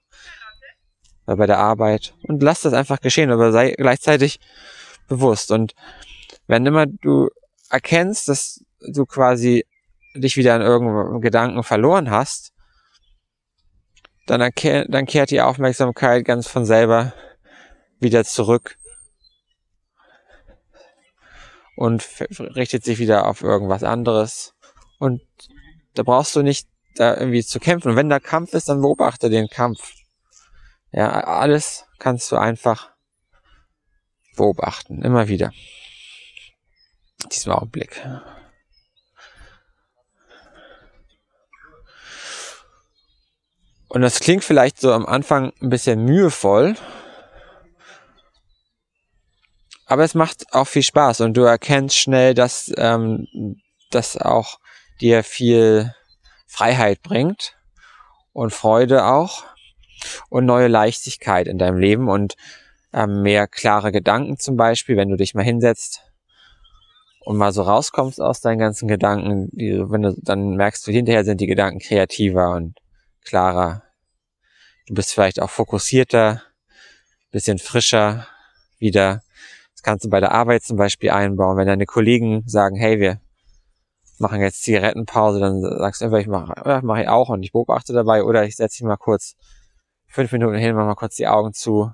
[1.26, 2.14] Oder bei der Arbeit.
[2.22, 4.40] Und lass das einfach geschehen, aber sei gleichzeitig
[5.08, 5.50] bewusst.
[5.50, 5.74] Und
[6.46, 7.28] wenn immer du
[7.70, 9.64] erkennst, dass du quasi
[10.14, 12.52] dich wieder in irgendeinem Gedanken verloren hast,
[14.26, 17.12] dann, dann kehrt die Aufmerksamkeit ganz von selber
[17.98, 18.76] wieder zurück
[21.76, 22.06] und
[22.56, 24.54] richtet sich wieder auf irgendwas anderes.
[24.98, 25.20] Und
[25.94, 27.90] da brauchst du nicht da irgendwie zu kämpfen.
[27.90, 29.92] Und wenn da Kampf ist, dann beobachte den Kampf.
[30.92, 32.92] Ja, alles kannst du einfach
[34.36, 35.52] beobachten, immer wieder.
[37.22, 38.06] In diesem Augenblick.
[43.94, 46.74] Und das klingt vielleicht so am Anfang ein bisschen mühevoll,
[49.86, 53.28] aber es macht auch viel Spaß und du erkennst schnell, dass ähm,
[53.92, 54.58] das auch
[55.00, 55.94] dir viel
[56.48, 57.54] Freiheit bringt
[58.32, 59.44] und Freude auch
[60.28, 62.34] und neue Leichtigkeit in deinem Leben und
[62.92, 66.02] ähm, mehr klare Gedanken zum Beispiel, wenn du dich mal hinsetzt
[67.20, 71.24] und mal so rauskommst aus deinen ganzen Gedanken, die, wenn du dann merkst du hinterher
[71.24, 72.74] sind die Gedanken kreativer und
[73.24, 73.83] klarer.
[74.86, 76.42] Du bist vielleicht auch fokussierter,
[77.30, 78.26] bisschen frischer
[78.78, 79.22] wieder.
[79.72, 81.56] Das kannst du bei der Arbeit zum Beispiel einbauen.
[81.56, 83.20] Wenn deine Kollegen sagen, hey, wir
[84.18, 87.52] machen jetzt Zigarettenpause, dann sagst du einfach, ich mache ja, mach ich auch und ich
[87.52, 89.36] beobachte dabei oder ich setze mich mal kurz
[90.06, 91.92] fünf Minuten hin, mach mal kurz die Augen zu,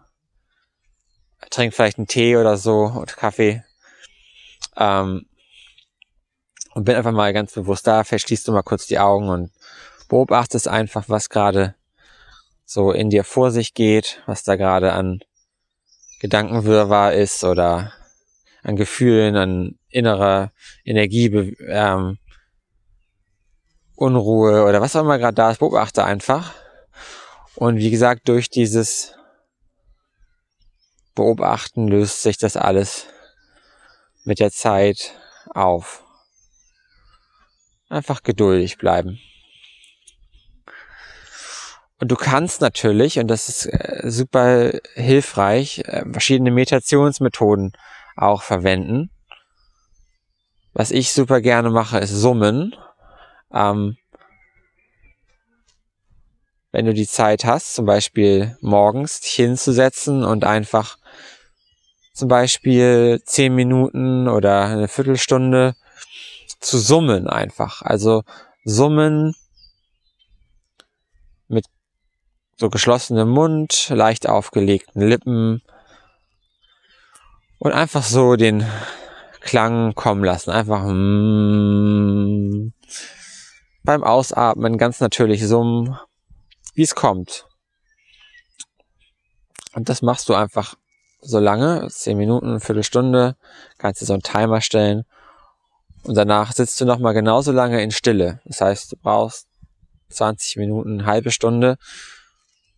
[1.49, 3.64] trink vielleicht einen Tee oder so und Kaffee
[4.76, 5.26] ähm,
[6.74, 9.51] und bin einfach mal ganz bewusst da, verschließt du mal kurz die Augen und
[10.09, 11.74] beobachtest einfach, was gerade
[12.73, 15.18] so in dir vor sich geht, was da gerade an
[16.21, 17.93] Gedankenwirrwarr ist oder
[18.62, 20.53] an Gefühlen, an innerer
[20.85, 22.18] Energie, ähm,
[23.97, 26.55] Unruhe oder was auch immer gerade da ist, beobachte einfach.
[27.57, 29.16] Und wie gesagt, durch dieses
[31.16, 33.07] Beobachten löst sich das alles
[34.23, 35.18] mit der Zeit
[35.49, 36.05] auf.
[37.89, 39.18] Einfach geduldig bleiben.
[42.01, 47.72] Und du kannst natürlich, und das ist äh, super hilfreich, äh, verschiedene Meditationsmethoden
[48.16, 49.11] auch verwenden.
[50.72, 52.74] Was ich super gerne mache, ist Summen.
[53.53, 53.98] Ähm,
[56.72, 60.96] wenn du die Zeit hast, zum Beispiel morgens dich hinzusetzen und einfach
[62.14, 65.74] zum Beispiel zehn Minuten oder eine Viertelstunde
[66.61, 67.82] zu summen einfach.
[67.82, 68.22] Also
[68.64, 69.34] summen
[71.48, 71.66] mit
[72.61, 75.63] so geschlossenem Mund, leicht aufgelegten Lippen
[77.59, 78.67] und einfach so den
[79.41, 80.51] Klang kommen lassen.
[80.51, 82.73] Einfach mm,
[83.83, 85.99] beim Ausatmen ganz natürlich summen,
[86.75, 87.47] wie es kommt.
[89.73, 90.75] Und das machst du einfach
[91.23, 93.37] so lange, zehn Minuten, eine Viertelstunde,
[93.79, 95.05] kannst du so einen Timer stellen
[96.03, 98.41] und danach sitzt du nochmal genauso lange in Stille.
[98.45, 99.47] Das heißt, du brauchst
[100.11, 101.79] 20 Minuten, eine halbe Stunde.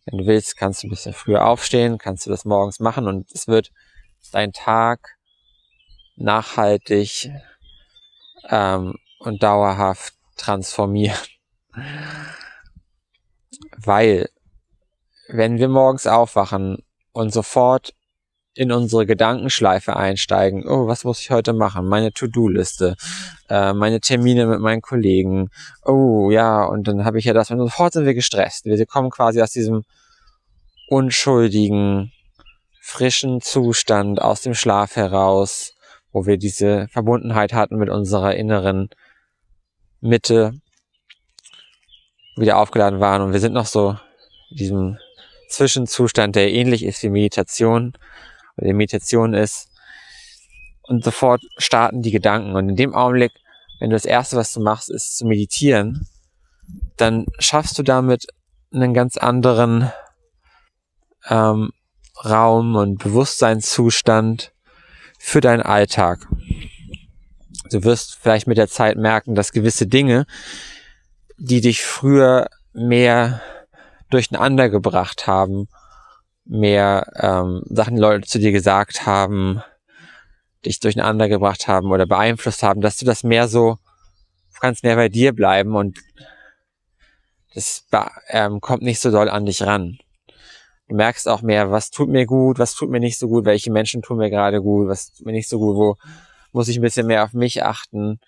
[0.05, 3.31] Wenn du willst, kannst du ein bisschen früher aufstehen, kannst du das morgens machen und
[3.31, 3.71] es wird
[4.31, 5.17] dein Tag
[6.15, 7.31] nachhaltig
[8.49, 11.17] ähm, und dauerhaft transformieren.
[13.77, 14.29] Weil,
[15.27, 17.93] wenn wir morgens aufwachen und sofort
[18.55, 20.67] in unsere Gedankenschleife einsteigen.
[20.67, 21.87] Oh, was muss ich heute machen?
[21.87, 22.95] Meine To-Do-Liste,
[23.49, 25.49] äh, meine Termine mit meinen Kollegen.
[25.83, 27.49] Oh, ja, und dann habe ich ja das.
[27.49, 28.65] Und sofort sind wir gestresst.
[28.65, 29.83] Wir kommen quasi aus diesem
[30.87, 32.11] unschuldigen,
[32.81, 35.73] frischen Zustand aus dem Schlaf heraus,
[36.11, 38.89] wo wir diese Verbundenheit hatten mit unserer inneren
[40.01, 40.53] Mitte,
[42.35, 43.21] wieder aufgeladen waren.
[43.21, 43.97] Und wir sind noch so
[44.49, 44.97] in diesem
[45.49, 47.93] Zwischenzustand, der ähnlich ist wie Meditation
[48.57, 49.69] oder die Meditation ist.
[50.83, 52.55] Und sofort starten die Gedanken.
[52.55, 53.31] Und in dem Augenblick,
[53.79, 56.07] wenn du das Erste, was du machst, ist zu meditieren,
[56.97, 58.27] dann schaffst du damit
[58.73, 59.91] einen ganz anderen
[61.29, 61.71] ähm,
[62.23, 64.51] Raum und Bewusstseinszustand
[65.19, 66.27] für deinen Alltag.
[67.71, 70.25] Du wirst vielleicht mit der Zeit merken, dass gewisse Dinge,
[71.37, 73.41] die dich früher mehr
[74.09, 75.67] durcheinander gebracht haben
[76.45, 79.61] mehr ähm, Sachen, Leute zu dir gesagt haben,
[80.65, 83.77] dich durcheinander gebracht haben oder beeinflusst haben, dass du das mehr so
[84.63, 85.99] kannst mehr bei dir bleiben und
[87.53, 87.85] das
[88.29, 89.97] ähm, kommt nicht so doll an dich ran.
[90.87, 93.73] Du merkst auch mehr, was tut mir gut, was tut mir nicht so gut, welche
[93.73, 95.97] Menschen tun mir gerade gut, was tut mir nicht so gut, wo
[96.53, 98.21] muss ich ein bisschen mehr auf mich achten.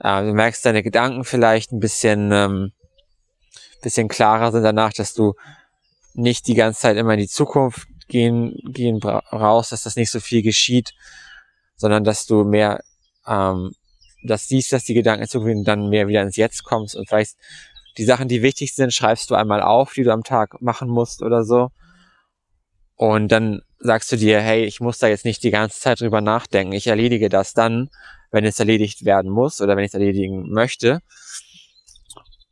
[0.00, 2.72] Äh, du merkst deine Gedanken vielleicht ein bisschen, ähm,
[3.80, 5.34] bisschen klarer sind danach, dass du
[6.14, 10.20] nicht die ganze Zeit immer in die Zukunft gehen, gehen raus, dass das nicht so
[10.20, 10.92] viel geschieht,
[11.76, 12.80] sondern dass du mehr
[13.26, 13.72] ähm,
[14.24, 17.36] das siehst, dass die Gedanken zugehen, dann mehr wieder ins Jetzt kommst und vielleicht
[17.98, 21.22] die Sachen, die wichtig sind, schreibst du einmal auf, die du am Tag machen musst
[21.22, 21.68] oder so.
[22.96, 26.20] Und dann sagst du dir, hey, ich muss da jetzt nicht die ganze Zeit drüber
[26.20, 26.72] nachdenken.
[26.72, 27.90] Ich erledige das dann,
[28.30, 31.00] wenn es erledigt werden muss oder wenn ich es erledigen möchte.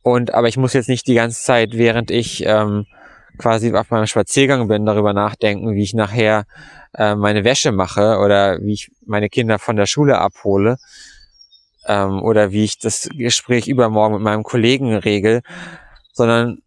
[0.01, 2.85] Und aber ich muss jetzt nicht die ganze Zeit, während ich ähm,
[3.37, 6.45] quasi auf meinem Spaziergang bin, darüber nachdenken, wie ich nachher
[6.93, 10.77] äh, meine Wäsche mache oder wie ich meine Kinder von der Schule abhole
[11.87, 15.41] ähm, oder wie ich das Gespräch übermorgen mit meinem Kollegen regel,
[16.11, 16.59] sondern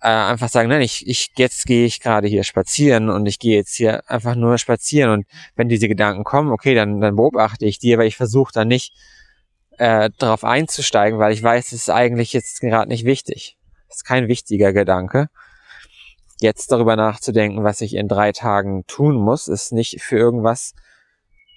[0.00, 3.56] äh, einfach sagen, nein, ich, ich jetzt gehe ich gerade hier spazieren und ich gehe
[3.56, 7.78] jetzt hier einfach nur spazieren und wenn diese Gedanken kommen, okay, dann, dann beobachte ich
[7.78, 8.94] die, aber ich versuche dann nicht
[9.78, 13.58] äh, darauf einzusteigen, weil ich weiß, es ist eigentlich jetzt gerade nicht wichtig.
[13.88, 15.28] Es ist kein wichtiger Gedanke
[16.40, 20.74] jetzt darüber nachzudenken, was ich in drei Tagen tun muss, ist nicht für irgendwas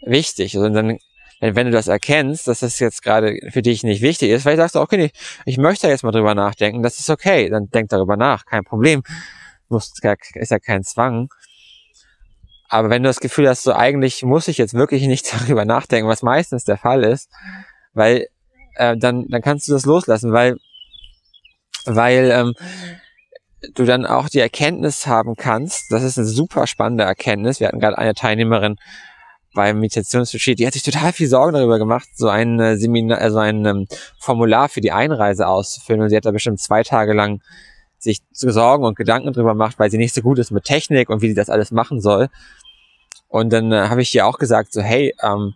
[0.01, 0.97] wichtig, sondern
[1.41, 4.75] wenn du das erkennst, dass das jetzt gerade für dich nicht wichtig ist, vielleicht sagst
[4.75, 5.11] du, okay,
[5.45, 9.03] ich möchte jetzt mal drüber nachdenken, das ist okay, dann denk darüber nach, kein Problem,
[9.69, 9.93] muss,
[10.33, 11.29] ist ja kein Zwang.
[12.67, 16.09] Aber wenn du das Gefühl hast, so eigentlich muss ich jetzt wirklich nicht darüber nachdenken,
[16.09, 17.29] was meistens der Fall ist,
[17.93, 18.27] weil
[18.75, 20.57] äh, dann, dann kannst du das loslassen, weil,
[21.85, 22.53] weil ähm,
[23.73, 27.59] du dann auch die Erkenntnis haben kannst, das ist eine super spannende Erkenntnis.
[27.59, 28.77] Wir hatten gerade eine Teilnehmerin
[29.53, 33.39] beim Meditationsretreat, die hat sich total viel Sorgen darüber gemacht, so ein äh, Seminar, also
[33.39, 33.87] ein ähm,
[34.19, 37.41] Formular für die Einreise auszufüllen und sie hat da bestimmt zwei Tage lang
[37.97, 41.21] sich Sorgen und Gedanken drüber gemacht, weil sie nicht so gut ist mit Technik und
[41.21, 42.29] wie sie das alles machen soll.
[43.27, 45.55] Und dann äh, habe ich ihr auch gesagt, so hey, ähm,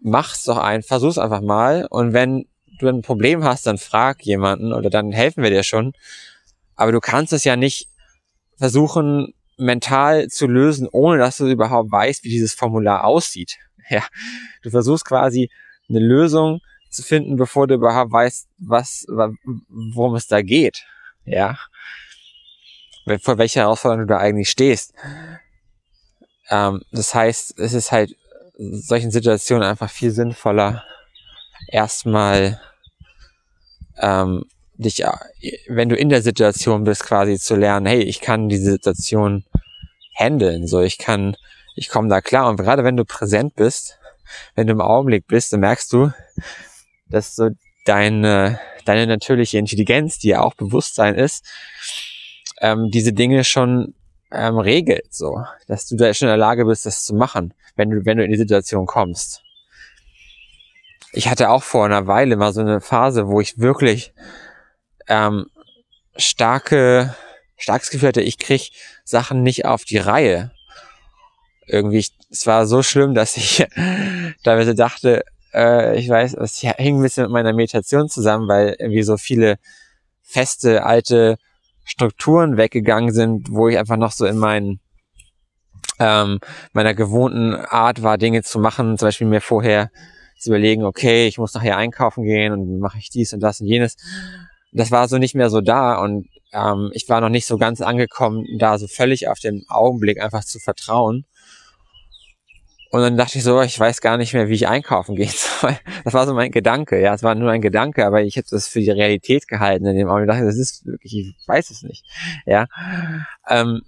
[0.00, 2.46] mach's doch ein, versuch's einfach mal und wenn
[2.78, 5.92] du ein Problem hast, dann frag jemanden oder dann helfen wir dir schon.
[6.76, 7.88] Aber du kannst es ja nicht
[8.56, 13.58] versuchen, mental zu lösen, ohne dass du überhaupt weißt, wie dieses Formular aussieht.
[13.88, 14.02] Ja,
[14.62, 15.48] du versuchst quasi
[15.88, 16.60] eine Lösung
[16.90, 19.06] zu finden, bevor du überhaupt weißt, was,
[19.68, 20.84] worum es da geht.
[21.24, 21.56] Ja,
[23.22, 24.92] vor welcher Herausforderung du da eigentlich stehst.
[26.50, 28.16] Ähm, das heißt, es ist halt
[28.58, 30.84] solchen Situationen einfach viel sinnvoller,
[31.68, 32.60] erstmal
[33.98, 34.44] ähm,
[34.78, 35.10] dich, äh,
[35.68, 39.44] wenn du in der Situation bist, quasi zu lernen, hey, ich kann diese Situation
[40.14, 41.36] handeln, so ich kann,
[41.74, 42.48] ich komme da klar.
[42.48, 43.98] Und gerade wenn du präsent bist,
[44.54, 46.12] wenn du im Augenblick bist, dann merkst du,
[47.08, 47.50] dass so
[47.84, 51.46] deine, deine natürliche Intelligenz, die ja auch Bewusstsein ist,
[52.60, 53.94] ähm, diese Dinge schon
[54.32, 57.90] ähm, regelt, so, dass du da schon in der Lage bist, das zu machen, wenn
[57.90, 59.42] du, wenn du in die Situation kommst.
[61.12, 64.12] Ich hatte auch vor einer Weile mal so eine Phase, wo ich wirklich
[65.08, 65.46] ähm,
[66.16, 67.14] starke,
[67.56, 68.72] starkes Gefühl hatte, ich krieg
[69.04, 70.50] Sachen nicht auf die Reihe.
[71.66, 73.66] Irgendwie, es war so schlimm, dass ich
[74.44, 79.02] teilweise dachte, äh, ich weiß, es hing ein bisschen mit meiner Meditation zusammen, weil irgendwie
[79.02, 79.58] so viele
[80.22, 81.36] feste, alte
[81.84, 84.80] Strukturen weggegangen sind, wo ich einfach noch so in meinen
[85.98, 86.40] ähm,
[86.72, 89.90] meiner gewohnten Art war, Dinge zu machen, zum Beispiel mir vorher
[90.38, 93.66] zu überlegen, okay, ich muss nachher einkaufen gehen und mache ich dies und das und
[93.66, 93.96] jenes
[94.76, 97.80] das war so nicht mehr so da und ähm, ich war noch nicht so ganz
[97.80, 101.24] angekommen, da so völlig auf den Augenblick einfach zu vertrauen.
[102.90, 105.76] Und dann dachte ich so, ich weiß gar nicht mehr, wie ich einkaufen gehen soll.
[106.04, 107.00] Das war so mein Gedanke.
[107.00, 109.96] Ja, es war nur ein Gedanke, aber ich hätte das für die Realität gehalten in
[109.96, 110.30] dem Augenblick.
[110.30, 112.04] Ich dachte, das ist wirklich, ich weiß es nicht.
[112.46, 112.66] Ja.
[113.48, 113.82] Ähm,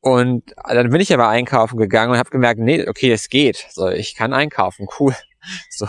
[0.00, 3.66] und dann bin ich aber einkaufen gegangen und habe gemerkt, nee, okay, es geht.
[3.70, 5.14] So, ich kann einkaufen, cool.
[5.70, 5.86] So,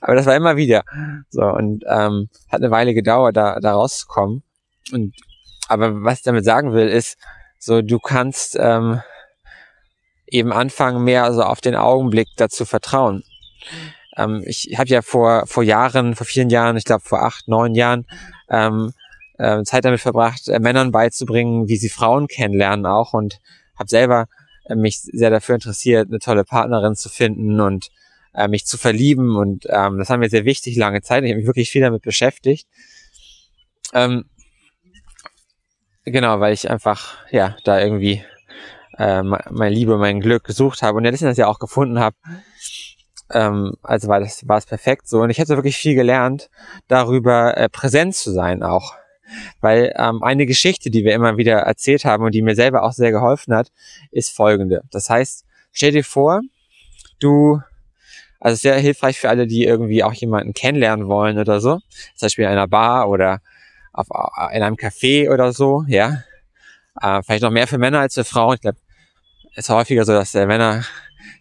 [0.00, 0.82] aber das war immer wieder.
[1.30, 4.42] So, und ähm, hat eine Weile gedauert, da, da rauszukommen.
[4.92, 5.14] Und
[5.68, 7.16] aber was ich damit sagen will, ist,
[7.58, 9.00] so du kannst ähm,
[10.26, 13.24] eben anfangen, mehr so auf den Augenblick dazu vertrauen.
[14.16, 17.74] Ähm, ich habe ja vor vor Jahren, vor vielen Jahren, ich glaube vor acht, neun
[17.74, 18.06] Jahren,
[18.48, 18.92] ähm,
[19.38, 23.38] äh, Zeit damit verbracht, äh, Männern beizubringen, wie sie Frauen kennenlernen auch und
[23.78, 24.26] habe selber
[24.66, 27.88] äh, mich sehr dafür interessiert, eine tolle Partnerin zu finden und
[28.34, 31.24] äh, mich zu verlieben und ähm, das haben wir sehr wichtig lange Zeit.
[31.24, 32.68] Ich habe mich wirklich viel damit beschäftigt.
[33.92, 34.24] Ähm,
[36.04, 38.24] genau, weil ich einfach ja da irgendwie
[38.98, 42.16] äh, meine Liebe, mein Glück gesucht habe und ja, das ja auch gefunden habe.
[43.32, 46.50] ähm, also war das war es perfekt so und ich hätte wirklich viel gelernt
[46.88, 48.94] darüber äh, präsent zu sein auch
[49.60, 52.92] weil ähm, eine Geschichte die wir immer wieder erzählt haben und die mir selber auch
[52.92, 53.70] sehr geholfen hat
[54.10, 56.40] ist folgende das heißt stell dir vor
[57.20, 57.60] du
[58.40, 61.78] also sehr hilfreich für alle die irgendwie auch jemanden kennenlernen wollen oder so
[62.16, 63.40] zum Beispiel in einer Bar oder
[63.92, 64.08] auf,
[64.52, 66.22] in einem Café oder so ja
[67.00, 68.78] äh, vielleicht noch mehr für Männer als für Frauen ich glaube
[69.52, 70.84] es ist häufiger so dass äh, Männer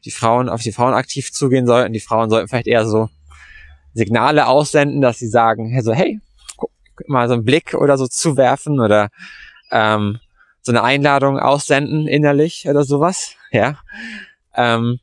[0.05, 1.93] die Frauen auf die Frauen aktiv zugehen sollten.
[1.93, 3.09] Die Frauen sollten vielleicht eher so
[3.93, 6.19] Signale aussenden, dass sie sagen, so hey,
[6.57, 6.71] guck,
[7.07, 9.09] mal so einen Blick oder so zuwerfen oder
[9.71, 10.19] ähm,
[10.61, 13.79] so eine Einladung aussenden innerlich oder sowas, ja.
[14.55, 14.99] Ähm,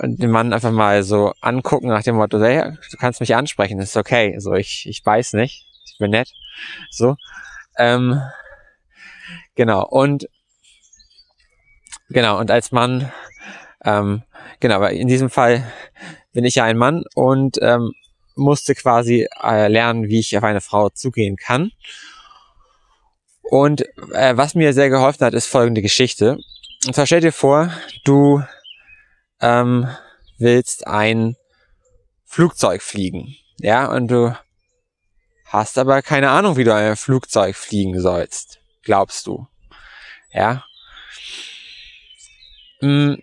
[0.00, 3.96] den Mann einfach mal so angucken nach dem Motto, hey, du kannst mich ansprechen, ist
[3.96, 4.38] okay.
[4.38, 6.30] So, ich, ich weiß nicht, ich bin nett.
[6.90, 7.16] So.
[7.78, 8.20] Ähm,
[9.54, 9.86] genau.
[9.86, 10.28] Und
[12.08, 13.10] genau, und als Mann
[13.86, 14.22] ähm,
[14.60, 15.64] genau, aber in diesem Fall
[16.32, 17.92] bin ich ja ein Mann und ähm,
[18.34, 21.70] musste quasi äh, lernen, wie ich auf eine Frau zugehen kann.
[23.42, 23.82] Und
[24.12, 26.38] äh, was mir sehr geholfen hat, ist folgende Geschichte.
[26.84, 27.70] Und zwar stell dir vor,
[28.04, 28.42] du
[29.40, 29.88] ähm,
[30.38, 31.36] willst ein
[32.24, 33.34] Flugzeug fliegen.
[33.58, 34.36] Ja, und du
[35.46, 38.60] hast aber keine Ahnung, wie du ein Flugzeug fliegen sollst.
[38.82, 39.46] Glaubst du.
[40.32, 40.64] Ja.
[42.80, 43.22] Hm,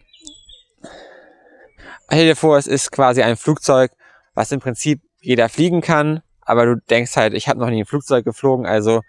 [2.23, 3.91] stell dir vor, es ist quasi ein Flugzeug,
[4.35, 7.87] was im Prinzip jeder fliegen kann, aber du denkst halt, ich habe noch nie ein
[7.87, 9.01] Flugzeug geflogen, also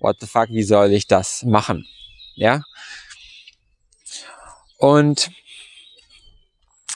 [0.00, 1.84] what the fuck, wie soll ich das machen?
[2.34, 2.62] Ja?
[4.78, 5.30] Und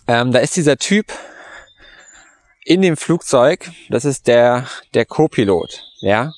[0.06, 1.12] ähm, da ist dieser Typ
[2.64, 6.32] in dem Flugzeug, das ist der, der Co-Pilot, ja?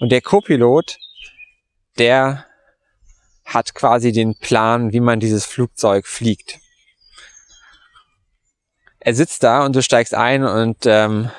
[0.00, 0.98] Und der Co-Pilot,
[1.98, 2.46] der
[3.44, 6.60] hat quasi den Plan, wie man dieses Flugzeug fliegt
[9.08, 11.30] er sitzt da und du steigst ein und ähm,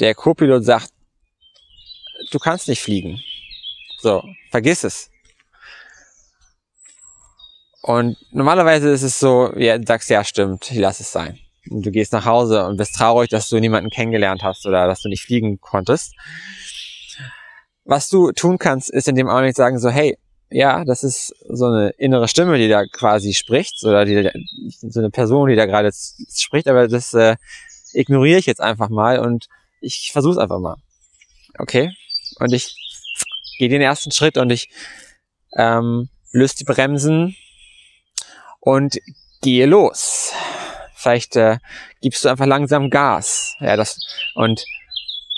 [0.00, 0.90] der Co-Pilot sagt,
[2.30, 3.20] du kannst nicht fliegen.
[3.98, 5.10] So, vergiss es.
[7.86, 11.38] Und normalerweise ist es so, ja, du sagst, ja, stimmt, ich lass es sein.
[11.70, 15.02] Und du gehst nach Hause und bist traurig, dass du niemanden kennengelernt hast oder dass
[15.02, 16.12] du nicht fliegen konntest.
[17.84, 20.18] Was du tun kannst, ist in dem Augenblick sagen so, hey,
[20.50, 24.30] ja, das ist so eine innere Stimme, die da quasi spricht, oder die,
[24.80, 25.92] so eine Person, die da gerade
[26.36, 27.36] spricht, aber das äh,
[27.92, 29.46] ignoriere ich jetzt einfach mal und
[29.80, 30.76] ich versuche es einfach mal.
[31.58, 31.92] Okay?
[32.40, 32.74] Und ich
[33.60, 34.70] gehe den ersten Schritt und ich
[35.56, 37.36] ähm, löse die Bremsen
[38.66, 38.98] und
[39.42, 40.32] gehe los.
[40.96, 41.58] Vielleicht äh,
[42.00, 43.54] gibst du einfach langsam Gas.
[43.60, 43.96] Ja, das
[44.34, 44.64] und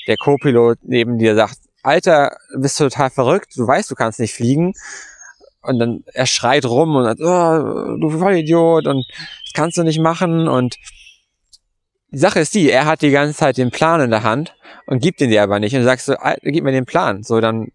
[0.07, 4.33] der Co-Pilot neben dir sagt, Alter, bist du total verrückt, du weißt, du kannst nicht
[4.33, 4.73] fliegen.
[5.61, 9.05] Und dann er schreit rum und sagt, oh, du Vollidiot und
[9.45, 10.49] das kannst du nicht machen.
[10.49, 10.77] Und
[12.11, 14.55] die Sache ist die, er hat die ganze Zeit den Plan in der Hand
[14.87, 15.75] und gibt ihn dir aber nicht.
[15.75, 16.15] Und du sagst so,
[16.45, 17.23] gib mir den Plan.
[17.25, 17.73] So, dann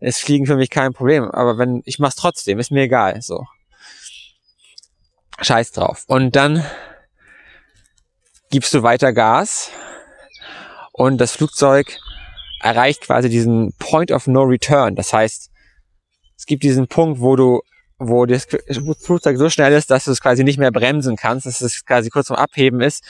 [0.00, 1.30] ist Fliegen für mich kein Problem.
[1.30, 3.20] Aber wenn, ich mach's trotzdem, ist mir egal.
[3.20, 3.44] So.
[5.40, 6.04] Scheiß drauf.
[6.06, 6.64] Und dann
[8.50, 9.70] gibst du weiter Gas
[10.92, 11.98] und das Flugzeug
[12.60, 14.96] erreicht quasi diesen Point of No Return.
[14.96, 15.50] Das heißt,
[16.36, 17.62] es gibt diesen Punkt, wo du,
[17.98, 18.46] wo das
[19.00, 22.10] Flugzeug so schnell ist, dass du es quasi nicht mehr bremsen kannst, dass es quasi
[22.10, 23.04] kurz vorm Abheben ist.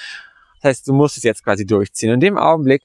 [0.60, 2.12] Das heißt, du musst es jetzt quasi durchziehen.
[2.12, 2.82] In dem Augenblick,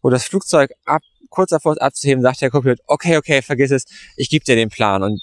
[0.00, 3.84] wo das Flugzeug ab, kurz davor ist abzuheben, sagt der Copilot, okay, okay, vergiss es,
[4.16, 5.02] ich gebe dir den Plan.
[5.02, 5.20] Und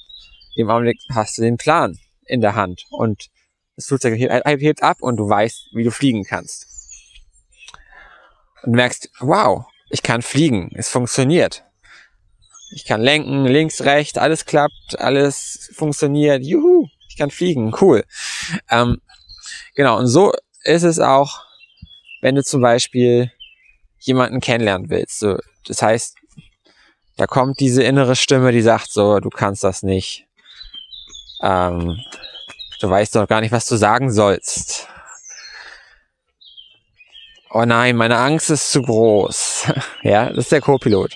[0.55, 2.85] im Augenblick hast du den Plan in der Hand.
[2.89, 3.29] Und
[3.75, 6.67] das Flugzeug hebt ab und du weißt, wie du fliegen kannst.
[8.63, 11.63] Und du merkst, wow, ich kann fliegen, es funktioniert.
[12.75, 16.43] Ich kann lenken, links, rechts, alles klappt, alles funktioniert.
[16.43, 18.03] Juhu, ich kann fliegen, cool.
[18.69, 18.99] Ähm,
[19.75, 20.33] genau, und so
[20.63, 21.41] ist es auch,
[22.21, 23.31] wenn du zum Beispiel
[23.99, 25.19] jemanden kennenlernen willst.
[25.19, 25.37] So,
[25.67, 26.15] das heißt,
[27.17, 30.25] da kommt diese innere Stimme, die sagt so, du kannst das nicht.
[31.41, 31.99] Ähm,
[32.83, 34.87] du weißt doch gar nicht, was du sagen sollst
[37.53, 39.71] oh nein, meine Angst ist zu groß.
[40.01, 41.15] ja, das ist der Co-Pilot.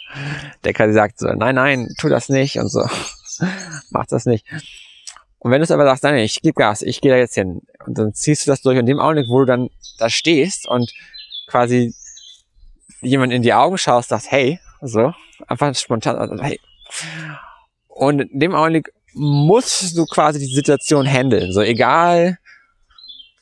[0.64, 2.85] Der quasi sagt so, nein, nein, tu das nicht und so.
[3.89, 4.45] Mach das nicht.
[5.39, 7.61] Und wenn du es aber sagst, nein, ich gebe Gas, ich gehe da jetzt hin.
[7.85, 8.76] Und dann ziehst du das durch.
[8.76, 10.91] Und in dem Augenblick, wo du dann da stehst und
[11.48, 11.94] quasi
[13.02, 15.14] jemand in die Augen schaust, sagst, hey, so,
[15.48, 16.60] einfach spontan, also, hey.
[17.88, 21.52] Und in dem Augenblick musst du quasi die Situation handeln.
[21.52, 22.38] So, egal,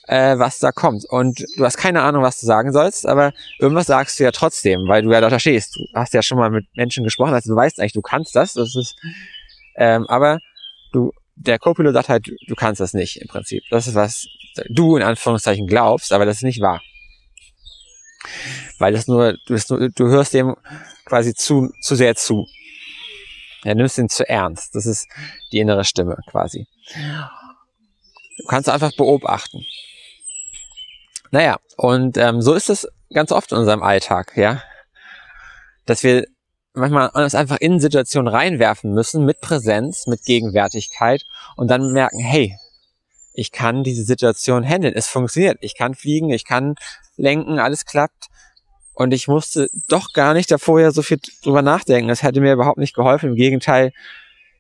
[0.08, 1.06] äh, was da kommt.
[1.06, 4.88] Und du hast keine Ahnung, was du sagen sollst, aber irgendwas sagst du ja trotzdem,
[4.88, 5.76] weil du ja da stehst.
[5.76, 8.54] Du hast ja schon mal mit Menschen gesprochen, also du weißt eigentlich, du kannst das.
[8.54, 8.96] Das ist,
[9.76, 10.40] ähm, aber
[10.92, 13.64] du der Co-Pilot sagt halt, du kannst das nicht im Prinzip.
[13.70, 14.26] Das ist was
[14.70, 16.82] du in Anführungszeichen glaubst, aber das ist nicht wahr.
[18.80, 20.56] Weil das nur, du, bist nur, du hörst dem
[21.06, 22.48] quasi zu, zu sehr zu.
[23.66, 24.76] Ja, nimmst ihn zu ernst.
[24.76, 25.08] Das ist
[25.52, 26.68] die innere Stimme quasi.
[28.38, 29.66] Du kannst einfach beobachten.
[31.32, 34.62] Naja, und ähm, so ist es ganz oft in unserem Alltag, ja.
[35.86, 36.28] Dass wir
[36.74, 41.24] manchmal uns einfach in Situationen reinwerfen müssen mit Präsenz, mit Gegenwärtigkeit
[41.56, 42.56] und dann merken, hey,
[43.34, 44.94] ich kann diese Situation handeln.
[44.96, 45.58] Es funktioniert.
[45.62, 46.76] Ich kann fliegen, ich kann
[47.18, 48.28] lenken, alles klappt.
[48.96, 52.10] Und ich musste doch gar nicht da vorher so viel drüber nachdenken.
[52.10, 53.30] Es hätte mir überhaupt nicht geholfen.
[53.30, 53.92] Im Gegenteil,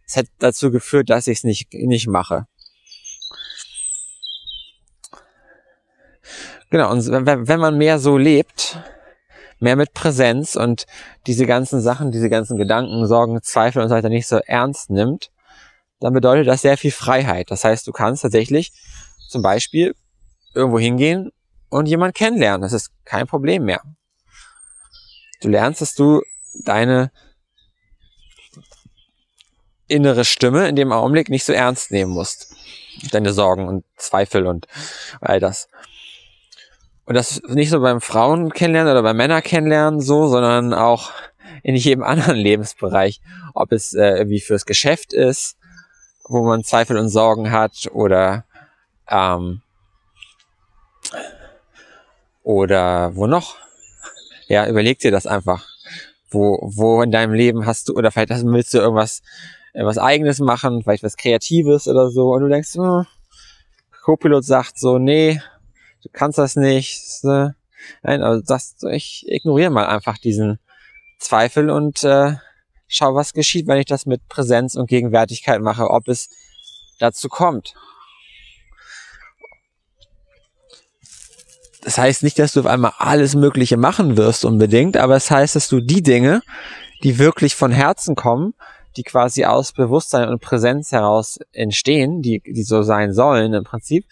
[0.05, 2.45] es hätte dazu geführt, dass ich es nicht, nicht mache.
[6.69, 8.77] Genau, und wenn, wenn man mehr so lebt,
[9.59, 10.85] mehr mit Präsenz und
[11.27, 15.31] diese ganzen Sachen, diese ganzen Gedanken, Sorgen, Zweifel und so weiter nicht so ernst nimmt,
[16.01, 17.51] dann bedeutet das sehr viel Freiheit.
[17.51, 18.73] Das heißt, du kannst tatsächlich
[19.29, 19.95] zum Beispiel
[20.53, 21.31] irgendwo hingehen
[21.69, 22.61] und jemand kennenlernen.
[22.61, 23.81] Das ist kein Problem mehr.
[25.45, 26.23] Du lernst, dass du
[26.63, 27.11] deine
[29.85, 32.55] innere Stimme in dem Augenblick nicht so ernst nehmen musst.
[33.11, 34.65] Deine Sorgen und Zweifel und
[35.21, 35.69] all das.
[37.05, 41.11] Und das nicht so beim Frauen kennenlernen oder beim Männer kennenlernen so, sondern auch
[41.61, 43.21] in jedem anderen Lebensbereich.
[43.53, 45.59] Ob es äh, irgendwie fürs Geschäft ist,
[46.27, 48.45] wo man Zweifel und Sorgen hat oder
[49.07, 49.61] ähm,
[52.41, 53.63] oder wo noch?
[54.47, 55.67] Ja, überleg dir das einfach.
[56.29, 59.21] Wo, wo in deinem Leben hast du, oder vielleicht willst du irgendwas,
[59.73, 63.05] was eigenes machen, vielleicht was Kreatives oder so, und du denkst, hm,
[64.05, 65.41] Co-Pilot sagt so, nee,
[66.03, 67.23] du kannst das nicht.
[67.23, 67.55] Ne?
[68.03, 70.59] Nein, aber das, ich ignoriere mal einfach diesen
[71.19, 72.35] Zweifel und äh,
[72.87, 76.29] schau, was geschieht, wenn ich das mit Präsenz und Gegenwärtigkeit mache, ob es
[76.99, 77.73] dazu kommt.
[81.95, 85.55] Das heißt nicht, dass du auf einmal alles Mögliche machen wirst unbedingt, aber es heißt,
[85.55, 86.41] dass du die Dinge,
[87.03, 88.53] die wirklich von Herzen kommen,
[88.97, 94.05] die quasi aus Bewusstsein und Präsenz heraus entstehen, die, die so sein sollen im Prinzip,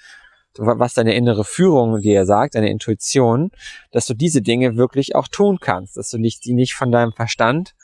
[0.56, 3.52] was deine innere Führung dir sagt, deine Intuition,
[3.92, 7.12] dass du diese Dinge wirklich auch tun kannst, dass du nicht, die nicht von deinem
[7.12, 7.76] Verstand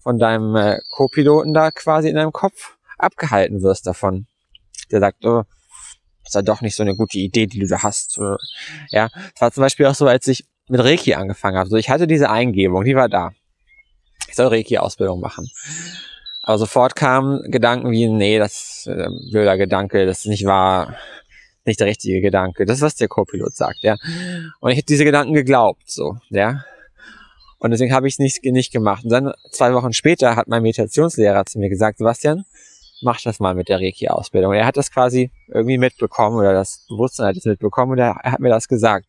[0.00, 4.26] von deinem äh, Co-Piloten da quasi in deinem Kopf abgehalten wirst davon.
[4.90, 5.44] Der sagt, oh,
[6.24, 8.18] ist ja doch nicht so eine gute Idee, die du da hast.
[8.90, 11.68] Ja, es war zum Beispiel auch so, als ich mit Reiki angefangen habe.
[11.68, 13.30] So, ich hatte diese Eingebung, die war da.
[14.28, 15.50] Ich soll Reiki-Ausbildung machen.
[16.42, 20.96] Aber sofort kamen Gedanken wie, nee, das ist äh, blöder Gedanke, das ist nicht wahr,
[21.64, 22.64] nicht der richtige Gedanke.
[22.64, 23.96] Das ist, was der Co-Pilot sagt, ja.
[24.60, 26.64] Und ich hätte diese Gedanken geglaubt, so, ja.
[27.58, 29.04] Und deswegen habe ich es nicht, nicht gemacht.
[29.04, 32.44] Und dann zwei Wochen später hat mein Meditationslehrer zu mir gesagt, Sebastian,
[33.02, 34.52] mach das mal mit der Reiki-Ausbildung.
[34.52, 38.40] Er hat das quasi irgendwie mitbekommen oder das Bewusstsein hat es mitbekommen und er, hat
[38.40, 39.06] mir das gesagt.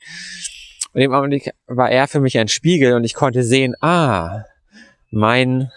[0.94, 4.44] Und im Augenblick war er für mich ein Spiegel und ich konnte sehen, ah,
[5.10, 5.72] mein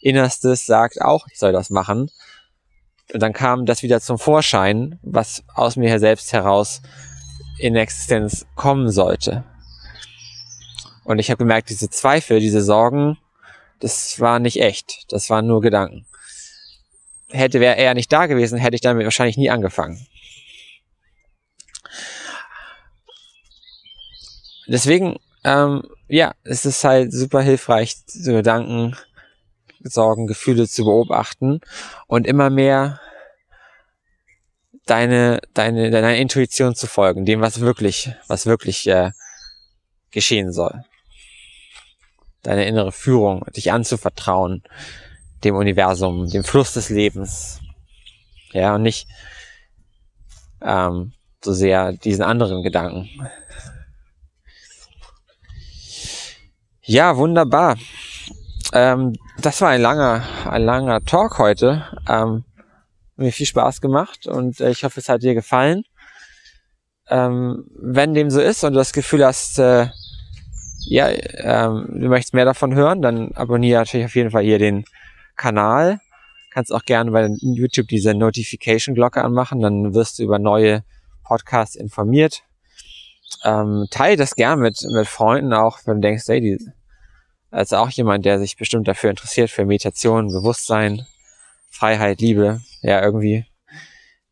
[0.00, 2.10] Innerstes sagt auch, ich soll das machen.
[3.12, 6.82] Und dann kam das wieder zum Vorschein, was aus mir selbst heraus
[7.58, 9.44] in Existenz kommen sollte.
[11.04, 13.16] Und ich habe gemerkt, diese Zweifel, diese Sorgen,
[13.80, 15.10] das war nicht echt.
[15.10, 16.04] Das waren nur Gedanken.
[17.30, 20.06] Hätte wäre er nicht da gewesen, hätte ich damit wahrscheinlich nie angefangen.
[24.66, 28.96] Deswegen, ähm, ja, es ist halt super hilfreich, so Gedanken,
[29.80, 31.60] Sorgen, Gefühle zu beobachten
[32.06, 33.00] und immer mehr
[34.86, 39.10] deine, deine, deiner Intuition zu folgen, dem, was wirklich, was wirklich äh,
[40.10, 40.84] geschehen soll
[42.42, 44.62] deine innere Führung, dich anzuvertrauen,
[45.44, 47.60] dem Universum, dem Fluss des Lebens.
[48.52, 49.08] Ja, und nicht
[50.62, 51.12] ähm,
[51.44, 53.08] so sehr diesen anderen Gedanken.
[56.82, 57.76] Ja, wunderbar.
[58.72, 61.84] Ähm, das war ein langer, ein langer Talk heute.
[62.08, 62.44] Ähm,
[63.16, 65.82] mir viel Spaß gemacht und äh, ich hoffe, es hat dir gefallen.
[67.08, 69.88] Ähm, wenn dem so ist und du das Gefühl hast, äh,
[70.86, 74.84] ja, ähm, du möchtest mehr davon hören, dann abonniere natürlich auf jeden Fall hier den
[75.38, 76.00] Kanal.
[76.50, 80.84] Kannst auch gerne bei YouTube diese Notification-Glocke anmachen, dann wirst du über neue
[81.24, 82.42] Podcasts informiert.
[83.44, 86.58] Ähm, teile das gern mit, mit Freunden auch, wenn du denkst, hey, die,
[87.50, 91.06] als auch jemand, der sich bestimmt dafür interessiert, für Meditation, Bewusstsein,
[91.70, 93.46] Freiheit, Liebe, ja, irgendwie.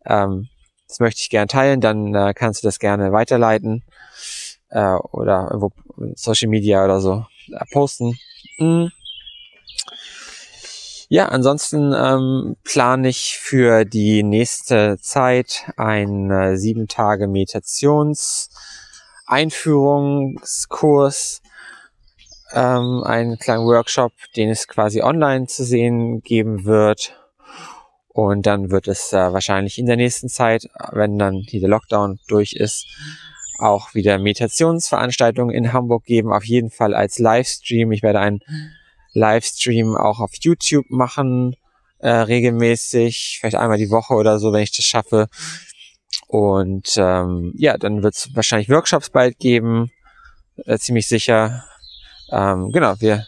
[0.04, 0.48] Ähm,
[0.88, 3.84] das möchte ich gern teilen, dann äh, kannst du das gerne weiterleiten
[4.70, 5.72] äh, oder irgendwo
[6.14, 8.18] Social Media oder so äh, posten.
[8.58, 8.90] Mhm.
[11.08, 18.50] Ja, ansonsten ähm, plane ich für die nächste Zeit einen äh, sieben Tage Meditations
[19.26, 21.42] Einführungskurs,
[22.52, 27.16] ähm, einen kleinen Workshop, den es quasi online zu sehen geben wird.
[28.08, 32.54] Und dann wird es äh, wahrscheinlich in der nächsten Zeit, wenn dann dieser Lockdown durch
[32.54, 32.86] ist,
[33.58, 36.32] auch wieder Meditationsveranstaltungen in Hamburg geben.
[36.32, 37.92] Auf jeden Fall als Livestream.
[37.92, 38.40] Ich werde einen
[39.16, 41.56] Livestream auch auf YouTube machen,
[41.98, 45.28] äh, regelmäßig, vielleicht einmal die Woche oder so, wenn ich das schaffe.
[46.28, 49.90] Und ähm, ja, dann wird es wahrscheinlich Workshops bald geben,
[50.66, 51.64] äh, ziemlich sicher.
[52.30, 53.26] Ähm, genau, wir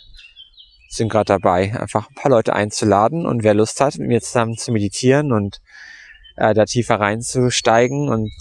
[0.90, 4.56] sind gerade dabei, einfach ein paar Leute einzuladen und wer Lust hat, mit mir zusammen
[4.56, 5.60] zu meditieren und
[6.36, 8.32] äh, da tiefer reinzusteigen und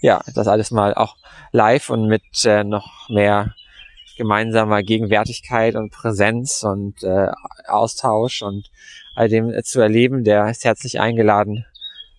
[0.00, 1.16] ja, das alles mal auch
[1.52, 3.54] live und mit äh, noch mehr
[4.18, 7.28] gemeinsamer Gegenwärtigkeit und Präsenz und äh,
[7.66, 8.70] Austausch und
[9.14, 11.64] all dem äh, zu erleben, der ist herzlich eingeladen,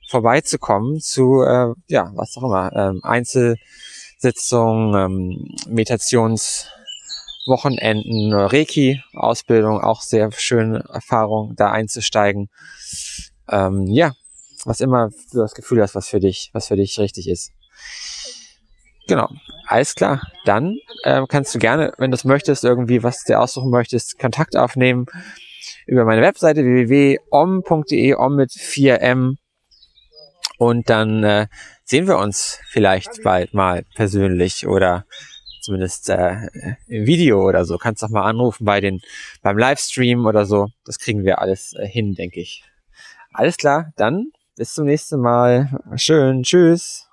[0.09, 10.83] vorbeizukommen zu, äh, ja, was auch immer, ähm, Einzelsitzungen, ähm, Meditationswochenenden, Reiki-Ausbildung, auch sehr schöne
[10.91, 12.49] Erfahrung, da einzusteigen.
[13.47, 14.13] Ähm, ja,
[14.65, 17.51] was immer du das Gefühl hast, was für dich, was für dich richtig ist.
[19.09, 19.27] Genau,
[19.65, 20.21] alles klar.
[20.45, 24.55] Dann ähm, kannst du gerne, wenn du es möchtest, irgendwie was du aussuchen möchtest, Kontakt
[24.55, 25.07] aufnehmen
[25.87, 29.37] über meine Webseite www.om.de, om mit 4m
[30.59, 31.47] und dann äh,
[31.85, 35.05] sehen wir uns vielleicht bald mal persönlich oder
[35.63, 36.35] zumindest äh,
[36.85, 37.79] im Video oder so.
[37.79, 39.01] Kannst doch mal anrufen bei den
[39.41, 40.67] beim Livestream oder so.
[40.85, 42.63] Das kriegen wir alles äh, hin, denke ich.
[43.33, 45.79] Alles klar, dann bis zum nächsten Mal.
[45.95, 47.08] Schön, tschüss.